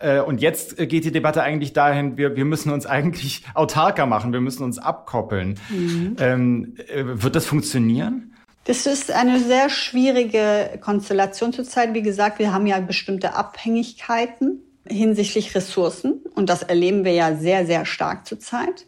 Äh, 0.00 0.20
und 0.20 0.40
jetzt 0.40 0.78
äh, 0.78 0.86
geht 0.86 1.04
die 1.04 1.12
Debatte 1.12 1.42
eigentlich 1.42 1.72
dahin, 1.72 2.16
wir, 2.16 2.36
wir 2.36 2.44
müssen 2.44 2.70
uns 2.70 2.86
eigentlich 2.98 3.44
autarker 3.54 4.06
machen, 4.06 4.32
wir 4.32 4.40
müssen 4.40 4.62
uns 4.62 4.78
abkoppeln. 4.78 5.58
Mhm. 5.68 6.16
Ähm, 6.18 6.74
äh, 6.88 7.04
wird 7.04 7.36
das 7.36 7.46
funktionieren? 7.46 8.27
Das 8.68 8.84
ist 8.84 9.10
eine 9.10 9.40
sehr 9.40 9.70
schwierige 9.70 10.78
Konstellation 10.82 11.54
zurzeit. 11.54 11.94
Wie 11.94 12.02
gesagt, 12.02 12.38
wir 12.38 12.52
haben 12.52 12.66
ja 12.66 12.78
bestimmte 12.80 13.32
Abhängigkeiten 13.32 14.60
hinsichtlich 14.86 15.54
Ressourcen 15.54 16.20
und 16.34 16.50
das 16.50 16.64
erleben 16.64 17.02
wir 17.02 17.12
ja 17.12 17.34
sehr, 17.34 17.64
sehr 17.64 17.86
stark 17.86 18.26
zurzeit. 18.26 18.84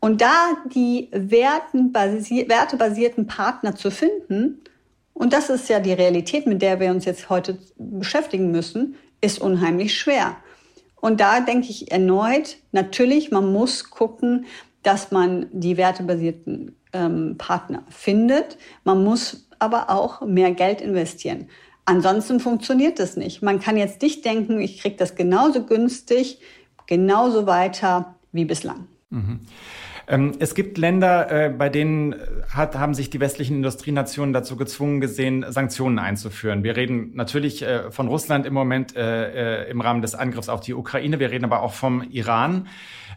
Und 0.00 0.20
da 0.20 0.58
die 0.66 1.08
wertebasierten 1.12 3.26
Partner 3.26 3.74
zu 3.74 3.90
finden, 3.90 4.60
und 5.14 5.32
das 5.32 5.48
ist 5.48 5.70
ja 5.70 5.80
die 5.80 5.94
Realität, 5.94 6.46
mit 6.46 6.60
der 6.60 6.78
wir 6.78 6.90
uns 6.90 7.06
jetzt 7.06 7.30
heute 7.30 7.56
beschäftigen 7.78 8.50
müssen, 8.50 8.96
ist 9.22 9.40
unheimlich 9.40 9.98
schwer. 9.98 10.36
Und 10.96 11.20
da 11.20 11.40
denke 11.40 11.70
ich 11.70 11.90
erneut, 11.90 12.58
natürlich, 12.70 13.30
man 13.30 13.50
muss 13.50 13.88
gucken, 13.88 14.44
dass 14.82 15.10
man 15.10 15.46
die 15.52 15.78
wertebasierten 15.78 16.75
ähm, 16.92 17.36
Partner 17.38 17.82
findet. 17.88 18.58
Man 18.84 19.04
muss 19.04 19.48
aber 19.58 19.90
auch 19.90 20.20
mehr 20.20 20.52
Geld 20.52 20.80
investieren. 20.80 21.48
Ansonsten 21.84 22.40
funktioniert 22.40 22.98
das 22.98 23.16
nicht. 23.16 23.42
Man 23.42 23.60
kann 23.60 23.76
jetzt 23.76 24.02
nicht 24.02 24.24
denken, 24.24 24.60
ich 24.60 24.80
kriege 24.80 24.96
das 24.96 25.14
genauso 25.14 25.64
günstig, 25.64 26.40
genauso 26.86 27.46
weiter 27.46 28.16
wie 28.32 28.44
bislang. 28.44 28.88
Mhm. 29.10 29.40
Ähm, 30.08 30.32
es 30.38 30.54
gibt 30.54 30.78
Länder, 30.78 31.30
äh, 31.30 31.50
bei 31.50 31.68
denen 31.68 32.14
hat, 32.48 32.76
haben 32.76 32.94
sich 32.94 33.10
die 33.10 33.18
westlichen 33.18 33.56
Industrienationen 33.56 34.32
dazu 34.32 34.56
gezwungen 34.56 35.00
gesehen, 35.00 35.44
Sanktionen 35.48 35.98
einzuführen. 35.98 36.62
Wir 36.62 36.76
reden 36.76 37.12
natürlich 37.14 37.62
äh, 37.62 37.90
von 37.90 38.06
Russland 38.06 38.46
im 38.46 38.54
Moment 38.54 38.94
äh, 38.96 39.68
im 39.68 39.80
Rahmen 39.80 40.02
des 40.02 40.14
Angriffs 40.14 40.48
auf 40.48 40.60
die 40.60 40.74
Ukraine. 40.74 41.18
Wir 41.18 41.30
reden 41.30 41.44
aber 41.44 41.62
auch 41.62 41.72
vom 41.72 42.02
Iran. 42.10 42.68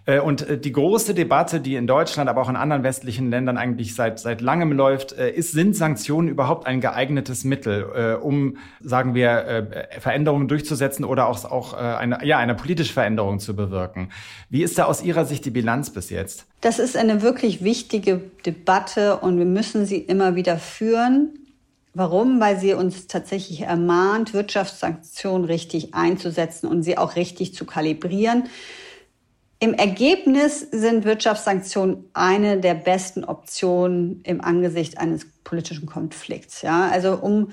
Äh, 0.09 0.19
und 0.19 0.47
äh, 0.47 0.57
die 0.57 0.71
große 0.71 1.13
Debatte, 1.13 1.59
die 1.59 1.75
in 1.75 1.85
Deutschland, 1.85 2.29
aber 2.29 2.41
auch 2.41 2.49
in 2.49 2.55
anderen 2.55 2.83
westlichen 2.83 3.29
Ländern 3.29 3.57
eigentlich 3.57 3.93
seit, 3.93 4.19
seit 4.19 4.41
langem 4.41 4.71
läuft, 4.71 5.11
äh, 5.13 5.29
ist, 5.31 5.51
sind 5.51 5.75
Sanktionen 5.75 6.27
überhaupt 6.27 6.65
ein 6.65 6.81
geeignetes 6.81 7.43
Mittel, 7.43 8.19
um, 8.21 8.57
sagen 8.81 9.13
wir, 9.13 9.87
Veränderungen 9.99 10.47
durchzusetzen 10.47 11.05
oder 11.05 11.27
auch, 11.27 11.43
auch 11.45 11.73
eine, 11.73 12.25
ja, 12.25 12.37
eine 12.37 12.55
politische 12.55 12.93
Veränderung 12.93 13.39
zu 13.39 13.55
bewirken? 13.55 14.11
Wie 14.49 14.63
ist 14.63 14.77
da 14.77 14.85
aus 14.85 15.03
Ihrer 15.03 15.25
Sicht 15.25 15.45
die 15.45 15.51
Bilanz 15.51 15.89
bis 15.89 16.09
jetzt? 16.09 16.45
Das 16.61 16.79
ist 16.79 16.97
eine 16.97 17.21
wirklich 17.21 17.63
wichtige 17.63 18.21
Debatte 18.45 19.17
und 19.17 19.37
wir 19.37 19.45
müssen 19.45 19.85
sie 19.85 19.97
immer 19.97 20.35
wieder 20.35 20.57
führen. 20.57 21.33
Warum? 21.93 22.39
Weil 22.39 22.59
sie 22.59 22.73
uns 22.73 23.07
tatsächlich 23.07 23.61
ermahnt, 23.61 24.33
Wirtschaftssanktionen 24.33 25.45
richtig 25.45 25.93
einzusetzen 25.93 26.67
und 26.67 26.83
sie 26.83 26.97
auch 26.97 27.15
richtig 27.15 27.53
zu 27.53 27.65
kalibrieren. 27.65 28.43
Im 29.61 29.73
Ergebnis 29.73 30.61
sind 30.71 31.03
Wirtschaftssanktionen 31.03 32.05
eine 32.13 32.61
der 32.61 32.75
besten 32.75 33.25
Optionen 33.25 34.21
im 34.23 34.39
Angesicht 34.39 34.97
eines 34.97 35.27
politischen 35.43 35.85
Konflikts. 35.85 36.61
Ja, 36.61 36.87
also 36.89 37.15
um 37.17 37.51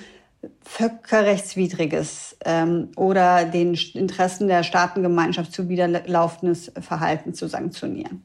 völkerrechtswidriges 0.62 2.36
ähm, 2.44 2.90
oder 2.96 3.44
den 3.44 3.74
Interessen 3.94 4.46
der 4.46 4.62
Staatengemeinschaft 4.62 5.52
zuwiderlaufendes 5.52 6.70
Verhalten 6.80 7.34
zu 7.34 7.48
sanktionieren. 7.48 8.22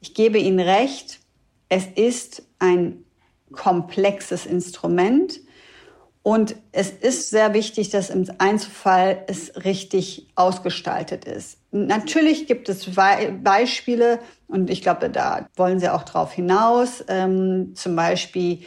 Ich 0.00 0.14
gebe 0.14 0.38
Ihnen 0.38 0.60
recht, 0.60 1.20
es 1.68 1.86
ist 1.86 2.42
ein 2.58 3.04
komplexes 3.52 4.46
Instrument. 4.46 5.40
Und 6.22 6.54
es 6.72 6.90
ist 6.90 7.30
sehr 7.30 7.54
wichtig, 7.54 7.88
dass 7.90 8.10
im 8.10 8.26
Einzelfall 8.36 9.24
es 9.26 9.64
richtig 9.64 10.28
ausgestaltet 10.34 11.24
ist. 11.24 11.58
Natürlich 11.70 12.46
gibt 12.46 12.68
es 12.68 12.90
Beispiele, 12.94 14.18
und 14.46 14.68
ich 14.68 14.82
glaube, 14.82 15.08
da 15.08 15.48
wollen 15.56 15.80
Sie 15.80 15.88
auch 15.88 16.02
drauf 16.02 16.32
hinaus, 16.32 17.02
ähm, 17.08 17.74
zum 17.74 17.96
Beispiel 17.96 18.58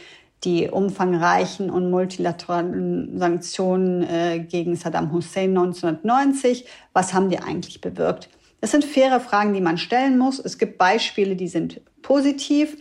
die 0.42 0.68
umfangreichen 0.68 1.70
und 1.70 1.90
multilateralen 1.90 3.18
Sanktionen 3.18 4.02
äh, 4.02 4.40
gegen 4.40 4.76
Saddam 4.76 5.12
Hussein 5.12 5.50
1990. 5.50 6.66
Was 6.92 7.14
haben 7.14 7.30
die 7.30 7.38
eigentlich 7.38 7.80
bewirkt? 7.80 8.28
Das 8.60 8.72
sind 8.72 8.84
faire 8.84 9.20
Fragen, 9.20 9.54
die 9.54 9.60
man 9.60 9.78
stellen 9.78 10.18
muss. 10.18 10.38
Es 10.38 10.58
gibt 10.58 10.76
Beispiele, 10.76 11.36
die 11.36 11.48
sind 11.48 11.80
positiv. 12.02 12.76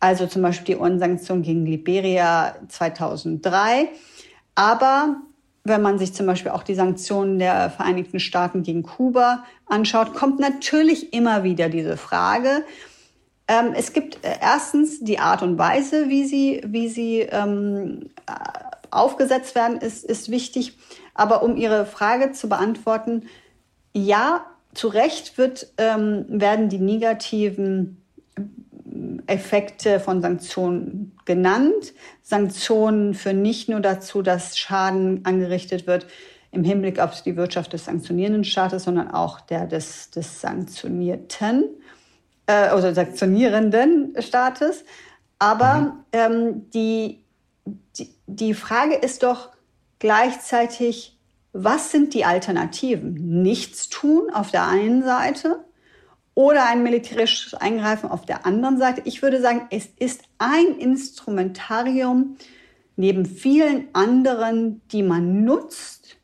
Also 0.00 0.26
zum 0.26 0.42
Beispiel 0.42 0.74
die 0.74 0.80
UN-Sanktion 0.80 1.42
gegen 1.42 1.64
Liberia 1.64 2.56
2003. 2.68 3.88
Aber 4.54 5.16
wenn 5.64 5.82
man 5.82 5.98
sich 5.98 6.12
zum 6.12 6.26
Beispiel 6.26 6.50
auch 6.50 6.62
die 6.62 6.74
Sanktionen 6.74 7.38
der 7.38 7.70
Vereinigten 7.70 8.20
Staaten 8.20 8.62
gegen 8.62 8.82
Kuba 8.82 9.44
anschaut, 9.66 10.14
kommt 10.14 10.40
natürlich 10.40 11.12
immer 11.12 11.44
wieder 11.44 11.68
diese 11.68 11.96
Frage. 11.96 12.64
Ähm, 13.48 13.72
es 13.74 13.92
gibt 13.92 14.24
äh, 14.24 14.36
erstens 14.40 15.00
die 15.00 15.18
Art 15.18 15.42
und 15.42 15.58
Weise, 15.58 16.08
wie 16.08 16.24
sie, 16.24 16.62
wie 16.66 16.88
sie 16.88 17.20
ähm, 17.20 18.10
äh, 18.26 18.32
aufgesetzt 18.90 19.54
werden, 19.54 19.78
ist, 19.78 20.04
ist 20.04 20.30
wichtig. 20.30 20.76
Aber 21.14 21.42
um 21.42 21.56
Ihre 21.56 21.86
Frage 21.86 22.32
zu 22.32 22.48
beantworten, 22.48 23.26
ja, 23.92 24.46
zu 24.74 24.88
Recht 24.88 25.36
wird, 25.38 25.72
ähm, 25.76 26.24
werden 26.28 26.68
die 26.68 26.78
negativen 26.78 28.01
Effekte 29.26 30.00
von 30.00 30.20
Sanktionen 30.20 31.16
genannt. 31.24 31.92
Sanktionen 32.22 33.14
führen 33.14 33.42
nicht 33.42 33.68
nur 33.68 33.80
dazu, 33.80 34.22
dass 34.22 34.58
Schaden 34.58 35.24
angerichtet 35.24 35.86
wird 35.86 36.06
im 36.50 36.64
Hinblick 36.64 37.00
auf 37.00 37.22
die 37.22 37.36
Wirtschaft 37.36 37.72
des 37.72 37.86
sanktionierenden 37.86 38.44
Staates, 38.44 38.84
sondern 38.84 39.10
auch 39.10 39.40
der 39.40 39.66
des, 39.66 40.10
des 40.10 40.40
sanktionierten 40.40 41.64
äh, 42.46 42.74
oder 42.74 42.94
sanktionierenden 42.94 44.14
Staates. 44.20 44.84
Aber 45.38 45.74
mhm. 45.74 45.92
ähm, 46.12 46.70
die, 46.70 47.24
die, 47.96 48.14
die 48.26 48.54
Frage 48.54 48.94
ist 48.94 49.22
doch 49.22 49.50
gleichzeitig, 49.98 51.18
was 51.52 51.90
sind 51.90 52.14
die 52.14 52.24
Alternativen? 52.24 53.42
Nichts 53.42 53.88
tun 53.88 54.30
auf 54.32 54.50
der 54.50 54.66
einen 54.66 55.02
Seite 55.02 55.64
oder 56.34 56.66
ein 56.66 56.82
militärisches 56.82 57.54
Eingreifen 57.54 58.10
auf 58.10 58.24
der 58.24 58.46
anderen 58.46 58.78
Seite. 58.78 59.02
Ich 59.04 59.22
würde 59.22 59.40
sagen, 59.40 59.66
es 59.70 59.86
ist 59.98 60.22
ein 60.38 60.78
Instrumentarium 60.78 62.36
neben 62.96 63.26
vielen 63.26 63.88
anderen, 63.92 64.80
die 64.88 65.02
man 65.02 65.44
nutzt, 65.44 66.16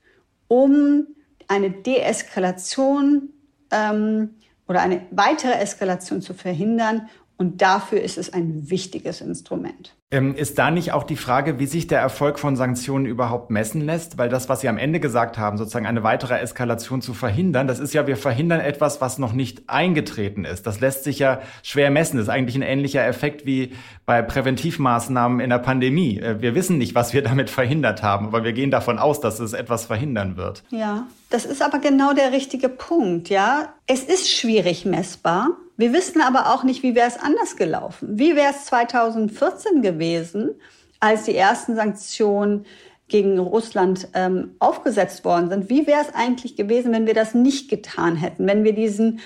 um 0.49 1.07
eine 1.47 1.71
Deeskalation 1.71 3.31
ähm, 3.71 4.35
oder 4.67 4.81
eine 4.81 5.07
weitere 5.11 5.55
Eskalation 5.55 6.23
zu 6.23 6.35
verhindern. 6.35 7.09
Und 7.39 7.63
dafür 7.63 8.03
ist 8.03 8.19
es 8.19 8.33
ein 8.33 8.69
wichtiges 8.69 9.21
Instrument. 9.21 9.95
Ähm, 10.11 10.35
ist 10.35 10.59
da 10.59 10.73
nicht 10.73 10.93
auch 10.93 11.05
die 11.05 11.17
Frage, 11.17 11.61
wie 11.61 11.67
sich 11.67 11.87
der 11.87 12.01
Erfolg 12.01 12.41
von 12.41 12.57
Sanktionen 12.57 13.07
überhaupt 13.07 13.51
messen 13.51 13.81
lässt? 13.81 14.19
Weil 14.19 14.29
das, 14.29 14.49
was 14.49 14.61
Sie 14.63 14.69
am 14.69 14.77
Ende 14.77 14.99
gesagt 14.99 15.39
haben, 15.39 15.57
sozusagen 15.57 15.87
eine 15.87 16.03
weitere 16.03 16.37
Eskalation 16.39 17.01
zu 17.01 17.15
verhindern, 17.15 17.69
das 17.69 17.79
ist 17.79 17.95
ja, 17.95 18.09
wir 18.09 18.17
verhindern 18.17 18.59
etwas, 18.59 19.01
was 19.01 19.19
noch 19.19 19.35
nicht 19.35 19.69
eingetreten 19.69 20.45
ist. 20.45 20.67
Das 20.67 20.81
lässt 20.81 21.05
sich 21.05 21.21
ja 21.21 21.41
schwer 21.63 21.91
messen. 21.91 22.17
Das 22.17 22.25
ist 22.25 22.31
eigentlich 22.31 22.57
ein 22.57 22.63
ähnlicher 22.63 23.07
Effekt 23.07 23.47
wie 23.47 23.73
bei 24.05 24.21
Präventivmaßnahmen 24.21 25.39
in 25.39 25.51
der 25.51 25.59
Pandemie. 25.59 26.19
Äh, 26.19 26.41
wir 26.41 26.57
wissen 26.57 26.77
nicht, 26.77 26.97
was 26.97 27.13
wir 27.13 27.23
damit 27.23 27.51
verhindert 27.51 28.03
haben, 28.03 28.27
aber 28.27 28.43
wir 28.43 28.53
gehen 28.53 28.73
davon 28.73 28.99
aus, 28.99 29.21
dass 29.21 29.39
es 29.39 29.53
etwas 29.53 29.87
verhindern 29.87 30.37
wird. 30.37 30.65
Ja, 30.71 31.07
das 31.31 31.45
ist 31.45 31.63
aber 31.63 31.79
genau 31.79 32.13
der 32.13 32.33
richtige 32.33 32.69
Punkt, 32.69 33.29
ja. 33.29 33.75
Es 33.87 34.03
ist 34.03 34.31
schwierig 34.31 34.85
messbar. 34.85 35.51
Wir 35.77 35.93
wissen 35.93 36.21
aber 36.21 36.53
auch 36.53 36.65
nicht, 36.65 36.83
wie 36.83 36.95
wäre 36.95 37.09
es 37.09 37.19
anders 37.19 37.57
gelaufen. 37.57 38.19
Wie 38.19 38.35
wäre 38.35 38.53
es 38.53 38.65
2014 38.67 39.83
gewesen, 39.83 40.55
als 41.01 41.25
die 41.25 41.37
ersten 41.37 41.77
Sanktionen 41.77 42.67
gegen 43.09 43.39
Russland 43.39 44.09
ähm, 44.15 44.57
aufgesetzt 44.59 45.25
worden 45.25 45.51
sind? 45.51 45.71
Wie 45.71 45.87
wäre 45.87 46.01
es 46.01 46.15
eigentlich 46.15 46.57
gewesen, 46.57 46.93
wenn 46.93 47.07
wir 47.07 47.15
das 47.15 47.35
nicht 47.35 47.69
getan 47.69 48.17
hätten, 48.17 48.47
wenn 48.47 48.65
wir 48.65 48.73
diesen 48.73 49.21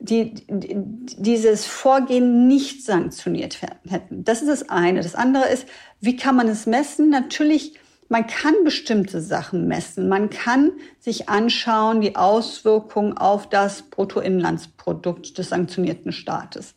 die, 0.00 0.34
die, 0.48 0.76
dieses 1.16 1.66
Vorgehen 1.66 2.46
nicht 2.46 2.84
sanktioniert 2.84 3.58
hätten. 3.62 4.22
Das 4.22 4.42
ist 4.42 4.48
das 4.48 4.68
eine. 4.68 5.02
Das 5.02 5.14
andere 5.14 5.48
ist, 5.48 5.66
wie 6.00 6.16
kann 6.16 6.36
man 6.36 6.46
es 6.48 6.66
messen? 6.66 7.10
Natürlich 7.10 7.74
man 8.08 8.26
kann 8.26 8.54
bestimmte 8.64 9.20
Sachen 9.20 9.68
messen. 9.68 10.08
Man 10.08 10.30
kann 10.30 10.72
sich 10.98 11.28
anschauen, 11.28 12.00
die 12.00 12.16
Auswirkungen 12.16 13.16
auf 13.16 13.48
das 13.48 13.82
Bruttoinlandsprodukt 13.82 15.36
des 15.36 15.50
sanktionierten 15.50 16.12
Staates. 16.12 16.74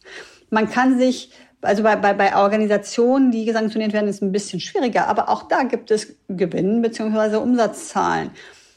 Man 0.49 0.69
kann 0.69 0.97
sich 0.97 1.31
Also 1.63 1.83
bei, 1.83 1.95
bei, 1.95 2.13
bei 2.13 2.35
Organisationen, 2.35 3.31
die 3.31 3.49
sanktioniert 3.51 3.93
werden, 3.93 4.09
ist 4.09 4.21
ein 4.21 4.31
bisschen 4.31 4.59
schwieriger. 4.59 5.07
Aber 5.07 5.29
auch 5.29 5.43
da 5.47 5.63
gibt 5.63 5.91
es 5.91 6.15
Gewinn 6.27 6.81
bzw. 6.81 7.37
Umsatzzahlen. 7.37 8.31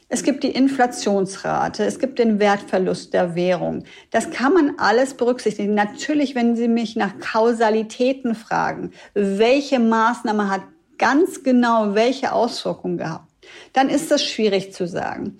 Es 0.07 0.21
gibt 0.21 0.43
die 0.43 0.51
Inflationsrate, 0.51 1.83
es 1.83 1.97
gibt 1.97 2.19
den 2.19 2.39
Wertverlust 2.39 3.15
der 3.15 3.33
Währung. 3.33 3.85
Das 4.11 4.29
kann 4.29 4.53
man 4.53 4.75
alles 4.77 5.15
berücksichtigen. 5.15 5.73
Natürlich, 5.73 6.35
wenn 6.35 6.55
Sie 6.55 6.67
mich 6.67 6.95
nach 6.95 7.17
Kausalitäten 7.17 8.35
fragen, 8.35 8.91
welche 9.15 9.79
Maßnahme 9.79 10.51
hat 10.51 10.61
ganz 10.97 11.43
genau 11.43 11.95
welche 11.95 12.31
Auswirkungen 12.31 12.97
gehabt, 12.97 13.31
dann 13.73 13.89
ist 13.89 14.11
das 14.11 14.23
schwierig 14.23 14.73
zu 14.73 14.87
sagen. 14.87 15.37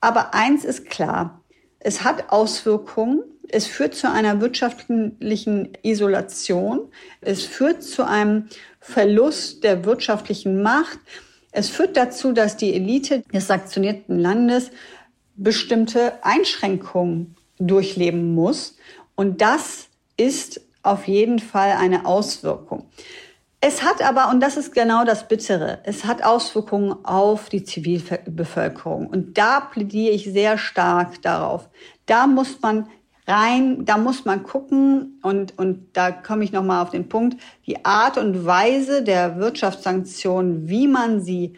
Aber 0.00 0.34
eins 0.34 0.64
ist 0.64 0.90
klar, 0.90 1.42
es 1.78 2.04
hat 2.04 2.30
Auswirkungen. 2.30 3.22
Es 3.48 3.66
führt 3.66 3.94
zu 3.94 4.10
einer 4.10 4.40
wirtschaftlichen 4.40 5.78
Isolation. 5.82 6.88
Es 7.20 7.44
führt 7.44 7.82
zu 7.82 8.04
einem 8.04 8.48
Verlust 8.80 9.62
der 9.62 9.84
wirtschaftlichen 9.84 10.62
Macht. 10.62 10.98
Es 11.52 11.68
führt 11.68 11.96
dazu, 11.96 12.32
dass 12.32 12.56
die 12.56 12.74
Elite 12.74 13.22
des 13.32 13.46
sanktionierten 13.46 14.18
Landes 14.18 14.70
bestimmte 15.36 16.24
Einschränkungen 16.24 17.36
durchleben 17.58 18.34
muss. 18.34 18.76
Und 19.14 19.40
das 19.40 19.88
ist 20.16 20.60
auf 20.82 21.06
jeden 21.08 21.38
Fall 21.38 21.72
eine 21.72 22.06
Auswirkung. 22.06 22.86
Es 23.60 23.82
hat 23.82 24.02
aber, 24.02 24.30
und 24.30 24.40
das 24.40 24.56
ist 24.56 24.74
genau 24.74 25.04
das 25.04 25.28
Bittere, 25.28 25.80
es 25.84 26.04
hat 26.04 26.22
Auswirkungen 26.22 27.04
auf 27.04 27.48
die 27.48 27.64
Zivilbevölkerung. 27.64 29.06
Und 29.06 29.38
da 29.38 29.60
plädiere 29.60 30.14
ich 30.14 30.24
sehr 30.24 30.58
stark 30.58 31.22
darauf. 31.22 31.68
Da 32.04 32.26
muss 32.26 32.60
man 32.60 32.88
rein, 33.26 33.84
da 33.84 33.98
muss 33.98 34.24
man 34.24 34.42
gucken 34.42 35.18
und, 35.22 35.58
und 35.58 35.88
da 35.96 36.12
komme 36.12 36.44
ich 36.44 36.52
nochmal 36.52 36.82
auf 36.82 36.90
den 36.90 37.08
Punkt, 37.08 37.40
die 37.66 37.84
Art 37.84 38.18
und 38.18 38.46
Weise 38.46 39.02
der 39.02 39.38
Wirtschaftssanktionen, 39.38 40.68
wie 40.68 40.86
man 40.86 41.20
sie 41.20 41.54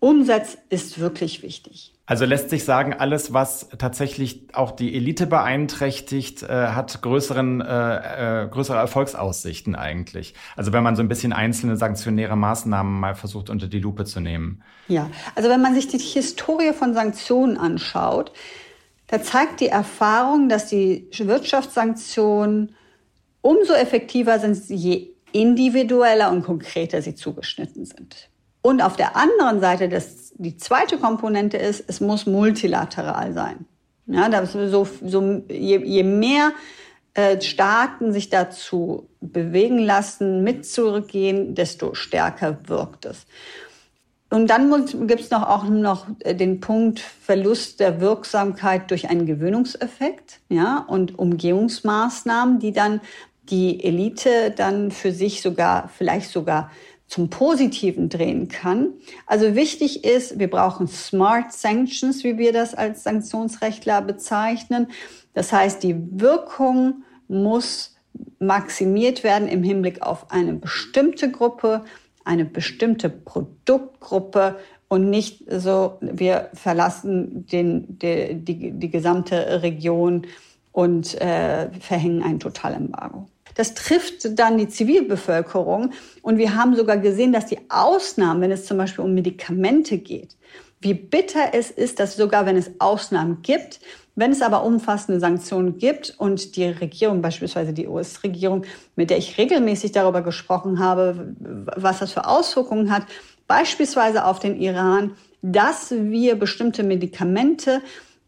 umsetzt, 0.00 0.58
ist 0.70 0.98
wirklich 0.98 1.42
wichtig. 1.42 1.93
Also 2.06 2.26
lässt 2.26 2.50
sich 2.50 2.64
sagen, 2.64 2.92
alles, 2.92 3.32
was 3.32 3.70
tatsächlich 3.78 4.48
auch 4.52 4.72
die 4.72 4.94
Elite 4.94 5.26
beeinträchtigt, 5.26 6.42
äh, 6.42 6.68
hat 6.68 7.00
größeren, 7.00 7.62
äh, 7.62 8.42
äh, 8.44 8.48
größere 8.48 8.76
Erfolgsaussichten 8.76 9.74
eigentlich. 9.74 10.34
Also 10.54 10.74
wenn 10.74 10.82
man 10.82 10.96
so 10.96 11.02
ein 11.02 11.08
bisschen 11.08 11.32
einzelne 11.32 11.78
sanktionäre 11.78 12.36
Maßnahmen 12.36 13.00
mal 13.00 13.14
versucht 13.14 13.48
unter 13.48 13.68
die 13.68 13.78
Lupe 13.78 14.04
zu 14.04 14.20
nehmen. 14.20 14.62
Ja, 14.88 15.10
also 15.34 15.48
wenn 15.48 15.62
man 15.62 15.74
sich 15.74 15.88
die 15.88 15.98
Historie 15.98 16.74
von 16.74 16.92
Sanktionen 16.92 17.56
anschaut, 17.56 18.32
da 19.06 19.22
zeigt 19.22 19.60
die 19.60 19.68
Erfahrung, 19.68 20.50
dass 20.50 20.66
die 20.66 21.08
Wirtschaftssanktionen 21.10 22.74
umso 23.40 23.72
effektiver 23.72 24.38
sind, 24.38 24.68
je 24.68 25.10
individueller 25.32 26.30
und 26.30 26.42
konkreter 26.44 27.00
sie 27.00 27.14
zugeschnitten 27.14 27.86
sind. 27.86 28.28
Und 28.62 28.82
auf 28.82 28.96
der 28.96 29.16
anderen 29.16 29.60
Seite, 29.60 29.90
das, 29.90 30.23
die 30.34 30.56
zweite 30.56 30.98
Komponente 30.98 31.56
ist, 31.56 31.84
es 31.86 32.00
muss 32.00 32.26
multilateral 32.26 33.32
sein. 33.32 33.66
Ja, 34.06 34.28
das 34.28 34.52
so, 34.52 34.86
so, 35.02 35.42
je, 35.48 35.82
je 35.82 36.02
mehr 36.02 36.52
äh, 37.14 37.40
Staaten 37.40 38.12
sich 38.12 38.28
dazu 38.28 39.08
bewegen 39.20 39.78
lassen, 39.78 40.42
mitzugehen, 40.44 41.54
desto 41.54 41.94
stärker 41.94 42.58
wirkt 42.66 43.06
es. 43.06 43.26
Und 44.30 44.48
dann 44.48 44.68
gibt 45.06 45.20
es 45.20 45.30
noch 45.30 45.48
auch 45.48 45.64
noch 45.64 46.06
äh, 46.18 46.34
den 46.34 46.60
Punkt 46.60 46.98
Verlust 46.98 47.80
der 47.80 48.00
Wirksamkeit 48.00 48.90
durch 48.90 49.08
einen 49.08 49.26
Gewöhnungseffekt 49.26 50.40
ja, 50.48 50.84
und 50.88 51.18
Umgehungsmaßnahmen, 51.18 52.58
die 52.58 52.72
dann 52.72 53.00
die 53.44 53.84
Elite 53.84 54.50
dann 54.50 54.90
für 54.90 55.12
sich 55.12 55.40
sogar, 55.40 55.88
vielleicht 55.88 56.30
sogar 56.30 56.70
zum 57.14 57.30
Positiven 57.30 58.08
drehen 58.08 58.48
kann. 58.48 58.94
Also 59.24 59.54
wichtig 59.54 60.02
ist, 60.02 60.40
wir 60.40 60.50
brauchen 60.50 60.88
Smart 60.88 61.52
Sanctions, 61.52 62.24
wie 62.24 62.38
wir 62.38 62.52
das 62.52 62.74
als 62.74 63.04
Sanktionsrechtler 63.04 64.02
bezeichnen. 64.02 64.88
Das 65.32 65.52
heißt, 65.52 65.84
die 65.84 65.94
Wirkung 66.20 67.04
muss 67.28 67.94
maximiert 68.40 69.22
werden 69.22 69.46
im 69.46 69.62
Hinblick 69.62 70.02
auf 70.02 70.32
eine 70.32 70.54
bestimmte 70.54 71.30
Gruppe, 71.30 71.84
eine 72.24 72.44
bestimmte 72.44 73.10
Produktgruppe 73.10 74.58
und 74.88 75.08
nicht 75.08 75.44
so, 75.48 75.98
wir 76.00 76.50
verlassen 76.52 77.46
den, 77.46 77.96
die, 77.96 78.34
die, 78.34 78.72
die 78.72 78.90
gesamte 78.90 79.62
Region 79.62 80.26
und 80.72 81.14
äh, 81.20 81.70
verhängen 81.78 82.24
ein 82.24 82.40
Totalembargo. 82.40 83.28
Das 83.54 83.74
trifft 83.74 84.38
dann 84.38 84.58
die 84.58 84.68
Zivilbevölkerung. 84.68 85.92
Und 86.22 86.38
wir 86.38 86.54
haben 86.54 86.74
sogar 86.76 86.98
gesehen, 86.98 87.32
dass 87.32 87.46
die 87.46 87.58
Ausnahmen, 87.68 88.40
wenn 88.40 88.50
es 88.50 88.66
zum 88.66 88.78
Beispiel 88.78 89.04
um 89.04 89.14
Medikamente 89.14 89.98
geht, 89.98 90.36
wie 90.80 90.94
bitter 90.94 91.54
es 91.54 91.70
ist, 91.70 91.98
dass 91.98 92.16
sogar 92.16 92.44
wenn 92.44 92.56
es 92.56 92.72
Ausnahmen 92.78 93.40
gibt, 93.42 93.80
wenn 94.16 94.30
es 94.30 94.42
aber 94.42 94.64
umfassende 94.64 95.18
Sanktionen 95.18 95.78
gibt 95.78 96.14
und 96.18 96.56
die 96.56 96.66
Regierung, 96.66 97.22
beispielsweise 97.22 97.72
die 97.72 97.88
US-Regierung, 97.88 98.64
mit 98.94 99.10
der 99.10 99.18
ich 99.18 99.38
regelmäßig 99.38 99.92
darüber 99.92 100.22
gesprochen 100.22 100.78
habe, 100.78 101.34
was 101.38 102.00
das 102.00 102.12
für 102.12 102.26
Auswirkungen 102.26 102.92
hat, 102.92 103.04
beispielsweise 103.48 104.24
auf 104.24 104.38
den 104.38 104.60
Iran, 104.60 105.12
dass 105.42 105.90
wir 105.90 106.36
bestimmte 106.36 106.82
Medikamente 106.82 107.82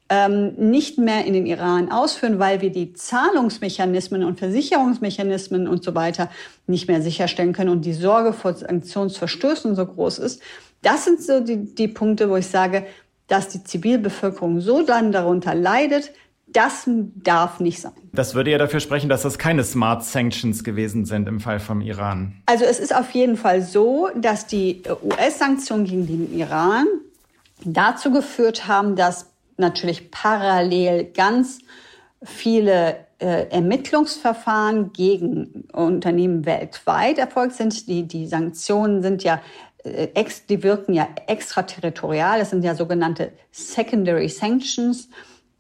ähm, 0.09 0.55
nicht 0.57 0.99
mehr 0.99 1.25
in 1.25 1.35
den 1.35 1.47
Iran 1.47 1.91
ausführen, 1.91 2.39
weil 2.39 2.61
wir 2.61 2.71
die 2.71 2.93
Zahlungsmechanismen 2.93 4.23
und 4.23 4.39
Versicherungsmechanismen 4.39 5.67
und 5.67 5.83
so 5.83 5.95
weiter 5.95 6.31
nicht 6.67 6.89
mehr 6.89 7.03
sicherstellen 7.03 7.53
können 7.53 7.71
und 7.71 7.85
die 7.85 7.93
Sorge 7.93 8.33
vor 8.33 8.55
Sanktionsverstößen 8.55 9.75
so 9.75 9.87
groß 9.87 10.19
ist. 10.19 10.43
Das 10.83 11.05
sind 11.05 11.23
so 11.23 11.41
die, 11.41 11.75
die 11.75 11.89
Punkte, 11.89 12.31
wo 12.31 12.37
ich 12.37 12.47
sage, 12.47 12.87
dass 13.27 13.49
die 13.49 13.65
Zivilbevölkerung 13.65 14.61
so 14.61 14.83
dann 14.83 15.11
darunter 15.11 15.55
leidet, 15.55 16.13
das 16.47 16.85
darf 16.87 17.59
nicht 17.59 17.81
sein. 17.81 17.93
Das 18.13 18.35
würde 18.35 18.53
ja 18.53 18.59
dafür 18.59 18.79
sprechen, 18.81 19.09
dass 19.09 19.23
das 19.23 19.37
keine 19.37 19.65
Smart 19.65 20.05
Sanctions 20.05 20.63
gewesen 20.63 21.05
sind 21.05 21.27
im 21.27 21.41
Fall 21.41 21.59
vom 21.59 21.81
Iran. 21.81 22.41
Also 22.47 22.65
es 22.65 22.79
ist 22.79 22.95
auf 22.95 23.11
jeden 23.11 23.37
Fall 23.37 23.63
so, 23.63 24.09
dass 24.15 24.47
die 24.47 24.83
US-Sanktionen 25.03 25.85
gegen 25.85 26.07
den 26.07 26.39
Iran 26.39 26.87
dazu 27.65 28.13
geführt 28.13 28.69
haben, 28.69 28.95
dass 28.95 29.27
natürlich 29.57 30.11
parallel 30.11 31.05
ganz 31.13 31.59
viele 32.23 33.07
äh, 33.19 33.49
Ermittlungsverfahren 33.51 34.93
gegen 34.93 35.65
Unternehmen 35.73 36.45
weltweit 36.45 37.19
erfolgt 37.19 37.55
sind. 37.55 37.89
Die, 37.89 38.07
die 38.07 38.27
Sanktionen 38.27 39.03
sind 39.03 39.23
ja 39.23 39.41
äh, 39.85 40.09
ex, 40.15 40.47
die 40.47 40.63
wirken 40.63 40.93
ja 40.93 41.09
extraterritorial. 41.27 42.39
Das 42.39 42.51
sind 42.51 42.65
ja 42.65 42.75
sogenannte 42.75 43.33
Secondary 43.51 44.29
Sanctions 44.29 45.09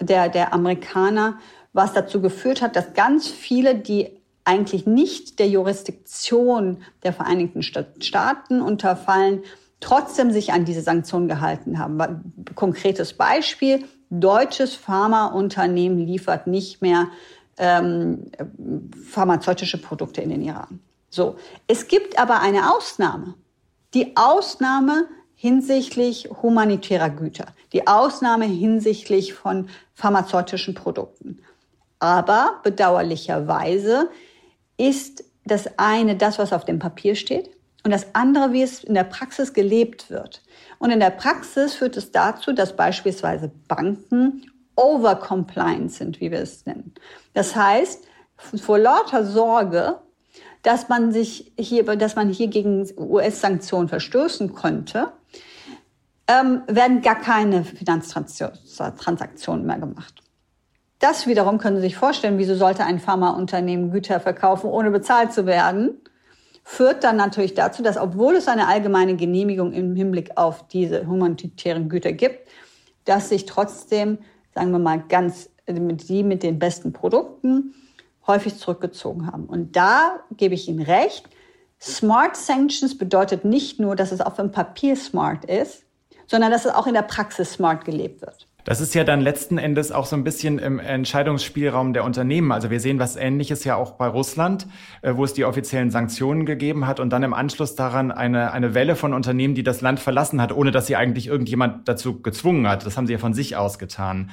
der, 0.00 0.28
der 0.28 0.52
Amerikaner, 0.52 1.38
was 1.72 1.92
dazu 1.92 2.20
geführt 2.20 2.62
hat, 2.62 2.76
dass 2.76 2.94
ganz 2.94 3.28
viele, 3.28 3.74
die 3.74 4.10
eigentlich 4.44 4.86
nicht 4.86 5.38
der 5.38 5.48
Jurisdiktion 5.48 6.82
der 7.02 7.12
Vereinigten 7.12 7.62
Staaten 7.62 8.60
unterfallen, 8.60 9.42
trotzdem 9.80 10.30
sich 10.32 10.52
an 10.52 10.64
diese 10.64 10.82
Sanktionen 10.82 11.28
gehalten 11.28 11.78
haben. 11.78 12.32
Konkretes 12.54 13.12
Beispiel, 13.12 13.84
deutsches 14.10 14.74
Pharmaunternehmen 14.74 15.98
liefert 15.98 16.46
nicht 16.46 16.82
mehr 16.82 17.08
ähm, 17.58 18.30
pharmazeutische 19.10 19.80
Produkte 19.80 20.20
in 20.20 20.30
den 20.30 20.42
Iran. 20.42 20.80
So, 21.10 21.36
es 21.66 21.88
gibt 21.88 22.18
aber 22.18 22.40
eine 22.40 22.74
Ausnahme. 22.74 23.34
Die 23.94 24.16
Ausnahme 24.16 25.06
hinsichtlich 25.34 26.28
humanitärer 26.42 27.10
Güter, 27.10 27.46
die 27.72 27.86
Ausnahme 27.86 28.46
hinsichtlich 28.46 29.34
von 29.34 29.68
pharmazeutischen 29.94 30.74
Produkten. 30.74 31.38
Aber 31.98 32.60
bedauerlicherweise 32.62 34.10
ist 34.76 35.24
das 35.44 35.78
eine 35.78 36.16
das, 36.16 36.38
was 36.38 36.52
auf 36.52 36.64
dem 36.64 36.78
Papier 36.78 37.14
steht, 37.14 37.50
und 37.86 37.92
das 37.92 38.16
andere, 38.16 38.52
wie 38.52 38.62
es 38.62 38.82
in 38.82 38.94
der 38.94 39.04
Praxis 39.04 39.52
gelebt 39.52 40.10
wird. 40.10 40.42
Und 40.80 40.90
in 40.90 40.98
der 40.98 41.10
Praxis 41.10 41.74
führt 41.74 41.96
es 41.96 42.10
dazu, 42.10 42.52
dass 42.52 42.74
beispielsweise 42.74 43.52
Banken 43.68 44.50
overcompliant 44.74 45.92
sind, 45.92 46.20
wie 46.20 46.32
wir 46.32 46.40
es 46.40 46.66
nennen. 46.66 46.92
Das 47.32 47.54
heißt, 47.54 48.02
vor 48.56 48.80
lauter 48.80 49.24
Sorge, 49.24 50.00
dass 50.64 50.88
man 50.88 51.12
sich 51.12 51.52
hier, 51.56 51.84
dass 51.84 52.16
man 52.16 52.28
hier 52.28 52.48
gegen 52.48 52.88
US-Sanktionen 52.98 53.88
verstößen 53.88 54.56
könnte, 54.56 55.12
ähm, 56.26 56.62
werden 56.66 57.02
gar 57.02 57.20
keine 57.20 57.62
Finanztransaktionen 57.62 59.64
mehr 59.64 59.78
gemacht. 59.78 60.24
Das 60.98 61.28
wiederum 61.28 61.58
können 61.58 61.76
Sie 61.76 61.82
sich 61.82 61.96
vorstellen, 61.96 62.38
wieso 62.38 62.56
sollte 62.56 62.82
ein 62.82 62.98
Pharmaunternehmen 62.98 63.92
Güter 63.92 64.18
verkaufen, 64.18 64.70
ohne 64.70 64.90
bezahlt 64.90 65.32
zu 65.32 65.46
werden? 65.46 66.00
Führt 66.68 67.04
dann 67.04 67.16
natürlich 67.16 67.54
dazu, 67.54 67.80
dass 67.80 67.96
obwohl 67.96 68.34
es 68.34 68.48
eine 68.48 68.66
allgemeine 68.66 69.14
Genehmigung 69.14 69.72
im 69.72 69.94
Hinblick 69.94 70.32
auf 70.34 70.66
diese 70.66 71.06
humanitären 71.06 71.88
Güter 71.88 72.12
gibt, 72.12 72.48
dass 73.04 73.28
sich 73.28 73.46
trotzdem, 73.46 74.18
sagen 74.52 74.72
wir 74.72 74.80
mal, 74.80 75.00
ganz 75.08 75.48
die 75.68 76.24
mit 76.24 76.42
den 76.42 76.58
besten 76.58 76.92
Produkten 76.92 77.72
häufig 78.26 78.58
zurückgezogen 78.58 79.30
haben. 79.30 79.46
Und 79.46 79.76
da 79.76 80.18
gebe 80.36 80.54
ich 80.54 80.68
Ihnen 80.68 80.82
recht. 80.82 81.28
Smart 81.80 82.36
Sanctions 82.36 82.98
bedeutet 82.98 83.44
nicht 83.44 83.78
nur, 83.78 83.94
dass 83.94 84.10
es 84.10 84.20
auf 84.20 84.34
dem 84.34 84.50
Papier 84.50 84.96
smart 84.96 85.44
ist, 85.44 85.84
sondern 86.26 86.50
dass 86.50 86.64
es 86.64 86.74
auch 86.74 86.88
in 86.88 86.94
der 86.94 87.02
Praxis 87.02 87.52
smart 87.52 87.84
gelebt 87.84 88.22
wird. 88.22 88.48
Das 88.66 88.80
ist 88.80 88.96
ja 88.96 89.04
dann 89.04 89.20
letzten 89.20 89.58
Endes 89.58 89.92
auch 89.92 90.06
so 90.06 90.16
ein 90.16 90.24
bisschen 90.24 90.58
im 90.58 90.80
Entscheidungsspielraum 90.80 91.92
der 91.92 92.02
Unternehmen. 92.02 92.50
Also 92.50 92.68
wir 92.68 92.80
sehen 92.80 92.98
was 92.98 93.14
Ähnliches 93.14 93.62
ja 93.62 93.76
auch 93.76 93.92
bei 93.92 94.08
Russland, 94.08 94.66
äh, 95.02 95.12
wo 95.14 95.22
es 95.22 95.32
die 95.34 95.44
offiziellen 95.44 95.92
Sanktionen 95.92 96.44
gegeben 96.46 96.88
hat 96.88 96.98
und 96.98 97.10
dann 97.10 97.22
im 97.22 97.32
Anschluss 97.32 97.76
daran 97.76 98.10
eine, 98.10 98.52
eine 98.52 98.74
Welle 98.74 98.96
von 98.96 99.14
Unternehmen, 99.14 99.54
die 99.54 99.62
das 99.62 99.82
Land 99.82 100.00
verlassen 100.00 100.42
hat, 100.42 100.50
ohne 100.50 100.72
dass 100.72 100.88
sie 100.88 100.96
eigentlich 100.96 101.28
irgendjemand 101.28 101.86
dazu 101.88 102.20
gezwungen 102.20 102.66
hat. 102.68 102.84
Das 102.84 102.96
haben 102.96 103.06
sie 103.06 103.12
ja 103.12 103.20
von 103.20 103.34
sich 103.34 103.54
aus 103.54 103.78
getan. 103.78 104.32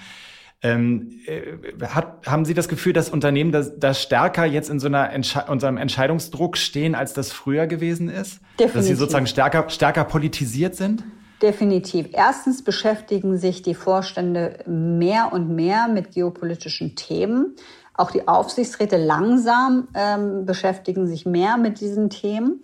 Ähm, 0.63 1.19
äh, 1.27 1.85
hat, 1.85 2.25
haben 2.25 2.45
Sie 2.45 2.55
das 2.55 2.69
Gefühl, 2.69 2.93
dass 2.93 3.09
Unternehmen 3.09 3.51
da 3.77 3.93
stärker 3.93 4.45
jetzt 4.45 4.69
in 4.69 4.79
so 4.79 4.87
einer 4.87 5.11
Entsche 5.11 5.43
unserem 5.47 5.77
Entscheidungsdruck 5.77 6.57
stehen, 6.57 6.95
als 6.95 7.13
das 7.13 7.31
früher 7.31 7.67
gewesen 7.67 8.09
ist? 8.09 8.39
Definitiv. 8.57 8.73
Dass 8.73 8.85
sie 8.87 8.95
sozusagen 8.95 9.27
stärker, 9.27 9.69
stärker 9.69 10.05
politisiert 10.05 10.75
sind? 10.75 11.03
Definitiv. 11.43 12.07
Erstens 12.13 12.63
beschäftigen 12.63 13.37
sich 13.37 13.61
die 13.61 13.75
Vorstände 13.75 14.59
mehr 14.65 15.33
und 15.33 15.53
mehr 15.53 15.89
mit 15.89 16.13
geopolitischen 16.13 16.95
Themen. 16.95 17.57
Auch 17.95 18.11
die 18.11 18.29
Aufsichtsräte 18.29 18.95
langsam 18.95 19.89
ähm, 19.93 20.45
beschäftigen 20.45 21.05
sich 21.05 21.25
mehr 21.25 21.57
mit 21.57 21.81
diesen 21.81 22.09
Themen. 22.09 22.63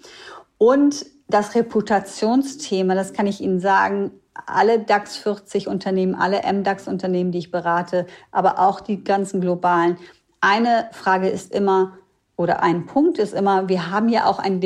Und 0.58 1.06
das 1.28 1.56
Reputationsthema, 1.56 2.96
das 2.96 3.12
kann 3.12 3.28
ich 3.28 3.42
Ihnen 3.42 3.60
sagen, 3.60 4.12
alle 4.46 4.80
DAX 4.80 5.18
40 5.18 5.68
Unternehmen, 5.68 6.16
alle 6.16 6.42
MDAX 6.50 6.88
Unternehmen, 6.88 7.34
die 7.34 7.40
ich 7.40 7.52
berate, 7.52 8.06
aber 8.32 8.60
auch 8.60 8.80
die 8.80 9.04
ganzen 9.04 9.42
globalen. 9.42 9.98
Eine 10.40 10.88
Frage 10.94 11.28
ist 11.28 11.54
immer, 11.54 11.98
oder 12.38 12.64
ein 12.64 12.86
Punkt 12.86 13.20
ist 13.20 13.34
immer, 13.34 13.68
wir 13.68 13.92
haben 13.92 14.08
ja 14.08 14.26
auch 14.26 14.40
ein 14.40 14.62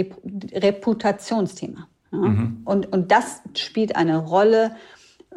Reputationsthema. 0.53 1.87
Ja? 2.13 2.19
Mhm. 2.19 2.61
Und, 2.63 2.93
und 2.93 3.11
das 3.11 3.41
spielt 3.55 3.95
eine 3.95 4.17
Rolle 4.17 4.75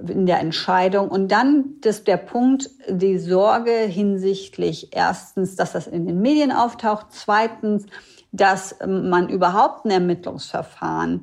in 0.07 0.27
der 0.27 0.41
Entscheidung. 0.41 1.09
Und 1.09 1.33
dann 1.33 1.77
ist 1.83 2.07
der 2.07 2.19
Punkt, 2.19 2.71
die 2.89 3.19
Sorge 3.19 3.73
hinsichtlich 3.73 4.95
erstens, 4.95 5.57
dass 5.57 5.73
das 5.73 5.87
in 5.87 6.07
den 6.07 6.21
Medien 6.21 6.53
auftaucht, 6.53 7.07
zweitens, 7.11 7.87
dass 8.33 8.77
man 8.87 9.29
überhaupt 9.29 9.85
ein 9.85 9.91
Ermittlungsverfahren 9.91 11.23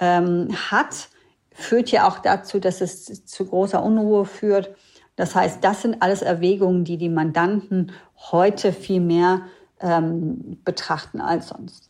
ähm, 0.00 0.48
hat, 0.70 1.08
führt 1.52 1.90
ja 1.90 2.08
auch 2.08 2.18
dazu, 2.18 2.58
dass 2.58 2.80
es 2.80 3.24
zu 3.24 3.46
großer 3.46 3.82
Unruhe 3.82 4.24
führt. 4.24 4.74
Das 5.16 5.34
heißt, 5.34 5.62
das 5.62 5.82
sind 5.82 6.02
alles 6.02 6.22
Erwägungen, 6.22 6.84
die 6.84 6.96
die 6.96 7.08
Mandanten 7.08 7.92
heute 8.30 8.72
viel 8.72 9.00
mehr 9.00 9.42
ähm, 9.80 10.58
betrachten 10.64 11.20
als 11.20 11.48
sonst. 11.48 11.87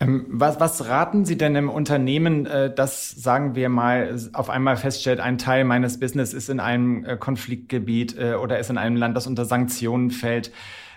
Ähm, 0.00 0.24
was, 0.28 0.58
was 0.60 0.88
raten 0.88 1.26
Sie 1.26 1.36
denn 1.36 1.54
im 1.56 1.68
Unternehmen, 1.68 2.46
äh, 2.46 2.74
das, 2.74 3.10
sagen 3.10 3.54
wir 3.54 3.68
mal, 3.68 4.18
auf 4.32 4.48
einmal 4.48 4.76
feststellt, 4.76 5.20
ein 5.20 5.36
Teil 5.36 5.64
meines 5.64 6.00
Business 6.00 6.32
ist 6.32 6.48
in 6.48 6.58
einem 6.58 7.04
äh, 7.04 7.16
Konfliktgebiet 7.18 8.16
äh, 8.18 8.34
oder 8.34 8.58
ist 8.58 8.70
in 8.70 8.78
einem 8.78 8.96
Land, 8.96 9.16
das 9.16 9.26
unter 9.26 9.44
Sanktionen 9.44 10.10
fällt? 10.10 10.52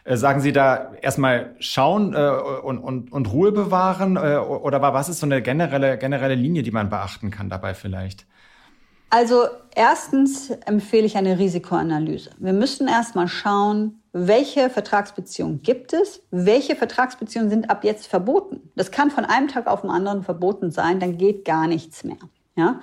Sagen 0.06 0.42
Sie 0.42 0.52
da 0.52 0.92
erstmal 1.02 1.56
schauen 1.60 2.14
und, 2.14 2.78
und, 2.78 3.14
und 3.14 3.32
Ruhe 3.32 3.54
bewahren 3.54 4.18
oder 4.18 4.82
was 4.82 5.08
ist 5.08 5.22
so 5.22 5.26
eine 5.26 5.42
generelle, 5.42 5.98
generelle 5.98 6.36
Linie, 6.36 6.62
die 6.62 6.72
man 6.72 6.90
beachten 6.90 7.32
kann 7.32 7.50
dabei 7.50 7.74
vielleicht? 7.74 8.28
Also 9.14 9.46
erstens 9.76 10.50
empfehle 10.66 11.06
ich 11.06 11.16
eine 11.18 11.38
Risikoanalyse. 11.38 12.32
Wir 12.40 12.52
müssen 12.52 12.88
erstmal 12.88 13.28
schauen, 13.28 14.02
welche 14.12 14.72
Vertragsbeziehungen 14.72 15.62
gibt 15.62 15.94
es, 15.94 16.24
welche 16.32 16.76
Vertragsbeziehungen 16.76 17.52
sind 17.52 17.70
ab 17.70 17.84
jetzt 17.84 18.08
verboten. 18.08 18.72
Das 18.76 18.90
kann 18.90 19.12
von 19.12 19.24
einem 19.24 19.50
Tag 19.50 19.68
auf 19.68 19.82
den 19.82 19.92
anderen 19.92 20.24
verboten 20.24 20.72
sein, 20.72 21.00
dann 21.00 21.20
geht 21.20 21.46
gar 21.46 21.68
nichts 21.68 22.04
mehr. 22.04 22.18
Ja? 22.56 22.80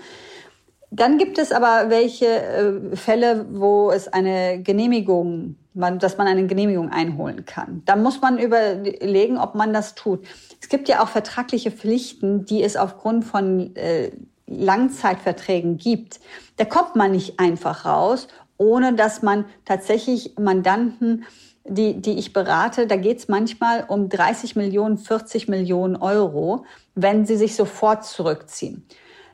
Dann 0.93 1.19
gibt 1.19 1.37
es 1.37 1.51
aber 1.51 1.90
welche 1.90 2.27
äh, 2.27 2.97
Fälle, 2.97 3.47
wo 3.51 3.90
es 3.90 4.07
eine 4.07 4.62
Genehmigung 4.62 5.57
dass 5.73 6.19
man 6.19 6.27
eine 6.27 6.47
Genehmigung 6.49 6.90
einholen 6.90 7.45
kann. 7.45 7.83
Da 7.87 7.95
muss 7.95 8.21
man 8.21 8.38
überlegen, 8.38 9.38
ob 9.38 9.55
man 9.55 9.73
das 9.73 9.95
tut. 9.95 10.27
Es 10.61 10.69
gibt 10.69 10.88
ja 10.88 11.01
auch 11.01 11.09
vertragliche 11.09 11.71
Pflichten, 11.71 12.45
die 12.45 12.62
es 12.64 12.77
aufgrund 12.77 13.25
von 13.25 13.75
äh, 13.77 14.11
Langzeitverträgen 14.51 15.79
gibt. 15.79 16.21
Da 16.57 16.65
kommt 16.65 16.97
man 16.97 17.13
nicht 17.13 17.41
einfach 17.41 17.87
raus, 17.87 18.29
ohne 18.59 18.93
dass 18.95 19.23
man 19.23 19.47
tatsächlich 19.65 20.35
Mandanten, 20.39 21.25
die, 21.65 22.01
die 22.01 22.19
ich 22.19 22.33
berate, 22.33 22.87
da 22.87 22.97
geht 22.97 23.19
es 23.19 23.29
manchmal 23.29 23.85
um 23.89 24.09
30 24.09 24.57
Millionen, 24.57 24.99
40 24.99 25.49
Millionen 25.49 25.97
Euro, 25.97 26.65
wenn 26.95 27.25
sie 27.27 27.37
sich 27.37 27.55
sofort 27.55 28.05
zurückziehen. 28.05 28.87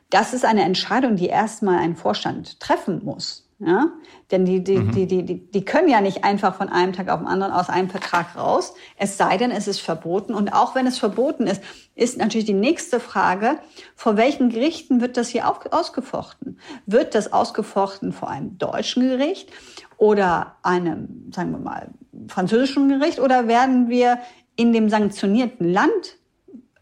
Das 0.09 0.33
ist 0.33 0.45
eine 0.45 0.63
Entscheidung, 0.63 1.15
die 1.15 1.27
erstmal 1.27 1.79
ein 1.79 1.95
Vorstand 1.95 2.59
treffen 2.59 3.03
muss. 3.03 3.46
Ja? 3.59 3.87
Denn 4.29 4.45
die, 4.45 4.63
die, 4.63 4.77
mhm. 4.77 4.91
die, 4.91 5.07
die, 5.07 5.23
die, 5.23 5.51
die 5.51 5.65
können 5.65 5.89
ja 5.89 5.99
nicht 5.99 6.23
einfach 6.23 6.55
von 6.55 6.69
einem 6.69 6.93
Tag 6.93 7.09
auf 7.09 7.19
den 7.19 7.27
anderen 7.27 7.53
aus 7.53 7.69
einem 7.69 7.89
Vertrag 7.89 8.35
raus, 8.35 8.75
es 8.97 9.17
sei 9.17 9.37
denn, 9.37 9.49
es 9.49 9.67
ist 9.67 9.79
verboten. 9.79 10.35
Und 10.35 10.53
auch 10.53 10.75
wenn 10.75 10.85
es 10.85 10.99
verboten 10.99 11.47
ist, 11.47 11.63
ist 11.95 12.17
natürlich 12.17 12.45
die 12.45 12.53
nächste 12.53 12.99
Frage, 12.99 13.57
vor 13.95 14.15
welchen 14.15 14.49
Gerichten 14.49 15.01
wird 15.01 15.17
das 15.17 15.29
hier 15.29 15.45
ausgefochten? 15.47 16.59
Wird 16.85 17.15
das 17.15 17.33
ausgefochten 17.33 18.11
vor 18.13 18.29
einem 18.29 18.57
deutschen 18.59 19.07
Gericht 19.07 19.49
oder 19.97 20.55
einem, 20.61 21.31
sagen 21.33 21.51
wir 21.51 21.59
mal, 21.59 21.89
französischen 22.27 22.89
Gericht 22.89 23.19
oder 23.19 23.47
werden 23.47 23.89
wir 23.89 24.19
in 24.55 24.71
dem 24.71 24.89
sanktionierten 24.89 25.71
Land 25.71 26.17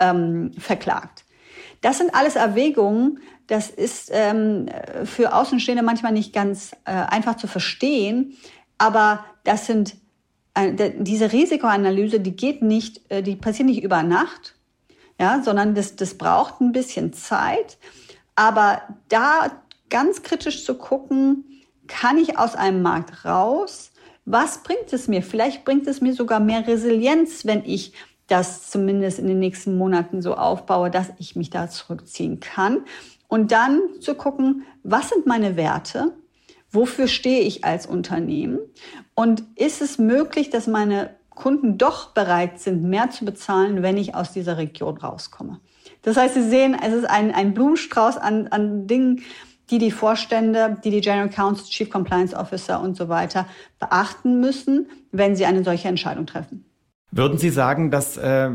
ähm, 0.01 0.51
verklagt? 0.57 1.24
Das 1.86 2.00
sind 2.00 2.15
alles 2.15 2.36
Erwägungen, 2.36 3.19
das 3.45 3.69
ist 3.69 4.10
ähm, 4.12 4.65
für 5.04 5.36
Außenstehende 5.36 5.84
manchmal 5.84 6.13
nicht 6.13 6.34
ganz 6.34 6.71
äh, 6.84 6.91
einfach 6.91 7.38
zu 7.38 7.45
verstehen, 7.45 8.36
aber 8.80 9.24
das 9.43 9.67
sind 9.67 9.95
äh, 10.56 10.93
diese 10.98 11.32
Risikoanalyse, 11.32 12.19
die 12.19 12.36
geht 12.36 12.63
nicht, 12.63 13.02
äh, 13.10 13.21
die 13.21 13.36
passiert 13.36 13.67
nicht 13.67 13.84
über 13.84 14.02
Nacht, 14.02 14.56
ja, 15.19 15.43
sondern 15.43 15.76
das, 15.76 15.95
das 15.95 16.17
braucht 16.17 16.60
ein 16.60 16.71
bisschen 16.71 17.13
Zeit. 17.13 17.78
Aber 18.36 18.82
da 19.10 19.52
ganz 19.91 20.24
kritisch 20.24 20.65
zu 20.65 20.74
gucken, 20.80 21.45
kann 21.86 22.17
ich 22.17 22.39
aus 22.39 22.56
einem 22.56 22.82
Markt 22.82 23.26
raus? 23.26 23.91
Was 24.26 24.63
bringt 24.63 24.91
es 24.91 25.08
mir? 25.08 25.21
Vielleicht 25.21 25.63
bringt 25.65 25.86
es 25.86 26.02
mir 26.02 26.15
sogar 26.15 26.39
mehr 26.39 26.65
Resilienz, 26.65 27.45
wenn 27.45 27.63
ich 27.63 27.93
das 28.27 28.69
zumindest 28.69 29.19
in 29.19 29.27
den 29.27 29.39
nächsten 29.39 29.77
Monaten 29.77 30.21
so 30.21 30.35
aufbaue, 30.35 30.89
dass 30.89 31.11
ich 31.19 31.35
mich 31.35 31.49
da 31.49 31.69
zurückziehen 31.69 32.39
kann. 32.39 32.85
Und 33.27 33.51
dann 33.51 33.81
zu 33.99 34.15
gucken, 34.15 34.63
was 34.83 35.09
sind 35.09 35.25
meine 35.25 35.55
Werte? 35.55 36.13
Wofür 36.71 37.07
stehe 37.07 37.41
ich 37.41 37.63
als 37.63 37.85
Unternehmen? 37.85 38.59
Und 39.13 39.43
ist 39.55 39.81
es 39.81 39.97
möglich, 39.97 40.49
dass 40.49 40.67
meine 40.67 41.15
Kunden 41.29 41.77
doch 41.77 42.11
bereit 42.13 42.59
sind, 42.59 42.83
mehr 42.83 43.09
zu 43.09 43.25
bezahlen, 43.25 43.81
wenn 43.83 43.97
ich 43.97 44.15
aus 44.15 44.31
dieser 44.31 44.57
Region 44.57 44.97
rauskomme? 44.97 45.59
Das 46.01 46.17
heißt, 46.17 46.35
Sie 46.35 46.49
sehen, 46.49 46.77
es 46.81 46.93
ist 46.93 47.09
ein, 47.09 47.33
ein 47.33 47.53
Blumenstrauß 47.53 48.17
an, 48.17 48.47
an 48.47 48.88
Dingen, 48.88 49.23
die 49.69 49.79
die 49.79 49.91
Vorstände, 49.91 50.77
die 50.83 50.91
die 50.91 51.01
General 51.01 51.29
Counsel, 51.29 51.65
Chief 51.65 51.89
Compliance 51.89 52.35
Officer 52.35 52.79
und 52.79 52.95
so 52.95 53.09
weiter 53.09 53.47
beachten 53.79 54.39
müssen, 54.39 54.89
wenn 55.11 55.35
sie 55.35 55.45
eine 55.45 55.63
solche 55.63 55.88
Entscheidung 55.88 56.27
treffen. 56.27 56.64
Würden 57.15 57.38
Sie 57.38 57.49
sagen, 57.49 57.91
dass 57.91 58.17
äh, 58.17 58.49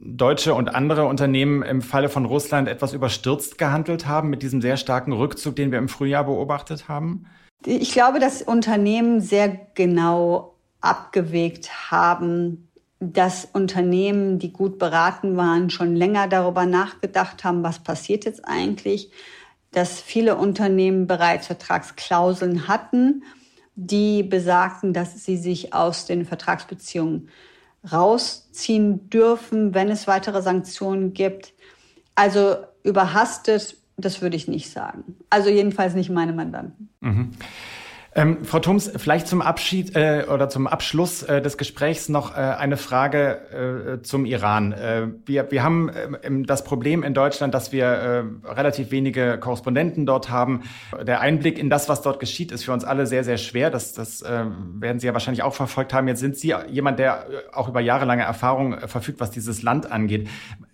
deutsche 0.00 0.54
und 0.54 0.74
andere 0.74 1.04
Unternehmen 1.04 1.62
im 1.62 1.80
Falle 1.80 2.08
von 2.08 2.24
Russland 2.24 2.66
etwas 2.66 2.92
überstürzt 2.92 3.56
gehandelt 3.56 4.08
haben 4.08 4.30
mit 4.30 4.42
diesem 4.42 4.60
sehr 4.60 4.76
starken 4.76 5.12
Rückzug, 5.12 5.54
den 5.54 5.70
wir 5.70 5.78
im 5.78 5.88
Frühjahr 5.88 6.24
beobachtet 6.24 6.88
haben? 6.88 7.26
Ich 7.64 7.92
glaube, 7.92 8.18
dass 8.18 8.42
Unternehmen 8.42 9.20
sehr 9.20 9.56
genau 9.74 10.56
abgewegt 10.80 11.92
haben, 11.92 12.68
dass 12.98 13.44
Unternehmen, 13.44 14.40
die 14.40 14.52
gut 14.52 14.80
beraten 14.80 15.36
waren, 15.36 15.70
schon 15.70 15.94
länger 15.94 16.26
darüber 16.26 16.66
nachgedacht 16.66 17.44
haben, 17.44 17.62
was 17.62 17.78
passiert 17.78 18.24
jetzt 18.24 18.44
eigentlich, 18.44 19.12
dass 19.70 20.00
viele 20.00 20.34
Unternehmen 20.34 21.06
bereits 21.06 21.46
Vertragsklauseln 21.46 22.66
hatten, 22.66 23.22
die 23.76 24.24
besagten, 24.24 24.92
dass 24.92 25.24
sie 25.24 25.36
sich 25.36 25.72
aus 25.72 26.06
den 26.06 26.24
Vertragsbeziehungen 26.24 27.28
rausziehen 27.90 29.08
dürfen, 29.10 29.74
wenn 29.74 29.88
es 29.88 30.06
weitere 30.06 30.42
Sanktionen 30.42 31.12
gibt. 31.14 31.52
Also 32.14 32.56
überhastet, 32.82 33.76
das 33.96 34.22
würde 34.22 34.36
ich 34.36 34.48
nicht 34.48 34.70
sagen. 34.70 35.16
Also 35.30 35.48
jedenfalls 35.48 35.94
nicht 35.94 36.10
meine 36.10 36.32
Mandanten. 36.32 36.90
Mhm. 37.00 37.30
Ähm, 38.12 38.44
Frau 38.44 38.58
Thums, 38.58 38.90
vielleicht 38.96 39.28
zum 39.28 39.40
Abschied 39.40 39.94
äh, 39.94 40.24
oder 40.28 40.48
zum 40.48 40.66
Abschluss 40.66 41.22
äh, 41.22 41.40
des 41.40 41.56
Gesprächs 41.56 42.08
noch 42.08 42.36
äh, 42.36 42.40
eine 42.40 42.76
Frage 42.76 43.98
äh, 44.00 44.02
zum 44.02 44.24
Iran. 44.24 44.72
Äh, 44.72 45.06
wir, 45.26 45.52
wir 45.52 45.62
haben 45.62 45.88
äh, 45.90 46.44
das 46.44 46.64
Problem 46.64 47.04
in 47.04 47.14
Deutschland, 47.14 47.54
dass 47.54 47.70
wir 47.70 47.84
äh, 47.84 48.48
relativ 48.48 48.90
wenige 48.90 49.38
Korrespondenten 49.38 50.06
dort 50.06 50.28
haben. 50.28 50.62
Der 51.00 51.20
Einblick 51.20 51.56
in 51.56 51.70
das, 51.70 51.88
was 51.88 52.02
dort 52.02 52.18
geschieht, 52.18 52.50
ist 52.50 52.64
für 52.64 52.72
uns 52.72 52.82
alle 52.82 53.06
sehr, 53.06 53.22
sehr 53.22 53.38
schwer. 53.38 53.70
Das, 53.70 53.92
das 53.92 54.22
äh, 54.22 54.44
werden 54.74 54.98
Sie 54.98 55.06
ja 55.06 55.12
wahrscheinlich 55.12 55.44
auch 55.44 55.54
verfolgt 55.54 55.94
haben. 55.94 56.08
Jetzt 56.08 56.20
sind 56.20 56.36
Sie 56.36 56.52
jemand, 56.68 56.98
der 56.98 57.26
äh, 57.30 57.54
auch 57.54 57.68
über 57.68 57.80
jahrelange 57.80 58.24
Erfahrung 58.24 58.74
äh, 58.74 58.88
verfügt, 58.88 59.20
was 59.20 59.30
dieses 59.30 59.62
Land 59.62 59.92
angeht. 59.92 60.28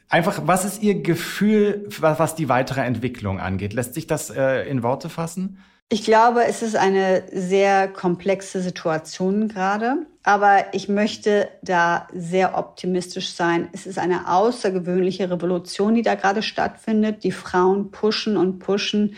Einfach, 0.08 0.40
was 0.46 0.64
ist 0.64 0.82
Ihr 0.82 1.02
Gefühl, 1.02 1.86
was 2.00 2.34
die 2.34 2.48
weitere 2.48 2.80
Entwicklung 2.80 3.40
angeht? 3.40 3.74
Lässt 3.74 3.92
sich 3.92 4.06
das 4.06 4.30
äh, 4.30 4.66
in 4.70 4.82
Worte 4.82 5.10
fassen? 5.10 5.58
Ich 5.88 6.02
glaube, 6.02 6.44
es 6.44 6.62
ist 6.62 6.74
eine 6.74 7.22
sehr 7.32 7.86
komplexe 7.86 8.60
Situation 8.60 9.46
gerade, 9.46 9.98
aber 10.24 10.74
ich 10.74 10.88
möchte 10.88 11.48
da 11.62 12.08
sehr 12.12 12.58
optimistisch 12.58 13.30
sein. 13.30 13.68
Es 13.72 13.86
ist 13.86 13.96
eine 13.96 14.28
außergewöhnliche 14.28 15.30
Revolution, 15.30 15.94
die 15.94 16.02
da 16.02 16.16
gerade 16.16 16.42
stattfindet. 16.42 17.22
Die 17.22 17.30
Frauen 17.30 17.92
pushen 17.92 18.36
und 18.36 18.58
pushen. 18.58 19.14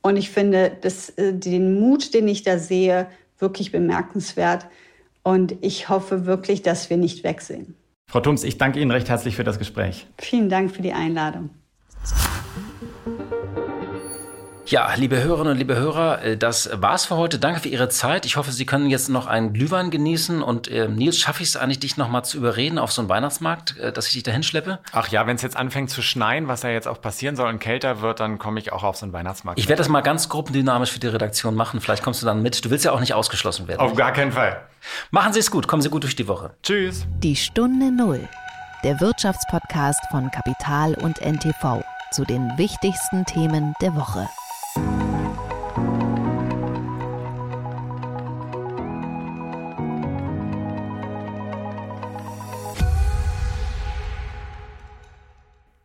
Und 0.00 0.16
ich 0.16 0.30
finde 0.30 0.74
das, 0.80 1.10
äh, 1.10 1.34
den 1.34 1.78
Mut, 1.78 2.14
den 2.14 2.28
ich 2.28 2.42
da 2.42 2.58
sehe, 2.58 3.08
wirklich 3.38 3.70
bemerkenswert. 3.70 4.68
Und 5.22 5.56
ich 5.60 5.90
hoffe 5.90 6.24
wirklich, 6.24 6.62
dass 6.62 6.88
wir 6.88 6.96
nicht 6.96 7.24
wegsehen. 7.24 7.74
Frau 8.08 8.20
Thums, 8.20 8.42
ich 8.42 8.56
danke 8.56 8.80
Ihnen 8.80 8.90
recht 8.90 9.10
herzlich 9.10 9.36
für 9.36 9.44
das 9.44 9.58
Gespräch. 9.58 10.06
Vielen 10.18 10.48
Dank 10.48 10.74
für 10.74 10.80
die 10.80 10.92
Einladung. 10.94 11.50
Ja, 14.68 14.92
liebe 14.96 15.22
Hörerinnen 15.22 15.52
und 15.52 15.58
liebe 15.58 15.76
Hörer, 15.76 16.22
äh, 16.24 16.36
das 16.36 16.68
war's 16.72 17.04
für 17.06 17.16
heute. 17.16 17.38
Danke 17.38 17.60
für 17.60 17.68
Ihre 17.68 17.88
Zeit. 17.88 18.26
Ich 18.26 18.36
hoffe, 18.36 18.50
Sie 18.50 18.66
können 18.66 18.90
jetzt 18.90 19.08
noch 19.08 19.28
einen 19.28 19.52
Glühwein 19.52 19.92
genießen. 19.92 20.42
Und 20.42 20.66
äh, 20.66 20.88
Nils, 20.88 21.20
schaffe 21.20 21.44
ich 21.44 21.50
es 21.50 21.56
eigentlich, 21.56 21.78
dich 21.78 21.96
noch 21.96 22.08
mal 22.08 22.24
zu 22.24 22.36
überreden 22.36 22.80
auf 22.80 22.90
so 22.90 23.00
einen 23.00 23.08
Weihnachtsmarkt, 23.08 23.78
äh, 23.78 23.92
dass 23.92 24.08
ich 24.08 24.14
dich 24.14 24.24
dahin 24.24 24.42
schleppe? 24.42 24.80
Ach 24.90 25.06
ja, 25.06 25.24
wenn 25.28 25.36
es 25.36 25.42
jetzt 25.42 25.56
anfängt 25.56 25.90
zu 25.90 26.02
schneien, 26.02 26.48
was 26.48 26.62
ja 26.62 26.70
jetzt 26.70 26.88
auch 26.88 27.00
passieren 27.00 27.36
soll 27.36 27.48
und 27.48 27.60
kälter 27.60 28.00
wird, 28.00 28.18
dann 28.18 28.38
komme 28.38 28.58
ich 28.58 28.72
auch 28.72 28.82
auf 28.82 28.96
so 28.96 29.06
einen 29.06 29.12
Weihnachtsmarkt. 29.12 29.60
Ich 29.60 29.68
werde 29.68 29.78
das 29.78 29.88
mal 29.88 30.00
ganz 30.00 30.28
gruppendynamisch 30.28 30.90
für 30.90 30.98
die 30.98 31.06
Redaktion 31.06 31.54
machen. 31.54 31.80
Vielleicht 31.80 32.02
kommst 32.02 32.22
du 32.22 32.26
dann 32.26 32.42
mit. 32.42 32.64
Du 32.64 32.70
willst 32.70 32.84
ja 32.84 32.90
auch 32.90 33.00
nicht 33.00 33.14
ausgeschlossen 33.14 33.68
werden. 33.68 33.78
Auf 33.78 33.94
gar 33.94 34.12
keinen 34.12 34.32
Fall. 34.32 34.62
Machen 35.12 35.32
Sie 35.32 35.38
es 35.38 35.52
gut. 35.52 35.68
Kommen 35.68 35.82
Sie 35.82 35.90
gut 35.90 36.02
durch 36.02 36.16
die 36.16 36.26
Woche. 36.26 36.50
Tschüss. 36.64 37.06
Die 37.18 37.36
Stunde 37.36 37.92
Null. 37.92 38.28
Der 38.82 39.00
Wirtschaftspodcast 39.00 40.00
von 40.10 40.28
Kapital 40.32 40.94
und 40.94 41.20
NTV 41.20 41.84
zu 42.10 42.24
den 42.24 42.50
wichtigsten 42.56 43.24
Themen 43.26 43.74
der 43.80 43.94
Woche. 43.94 44.28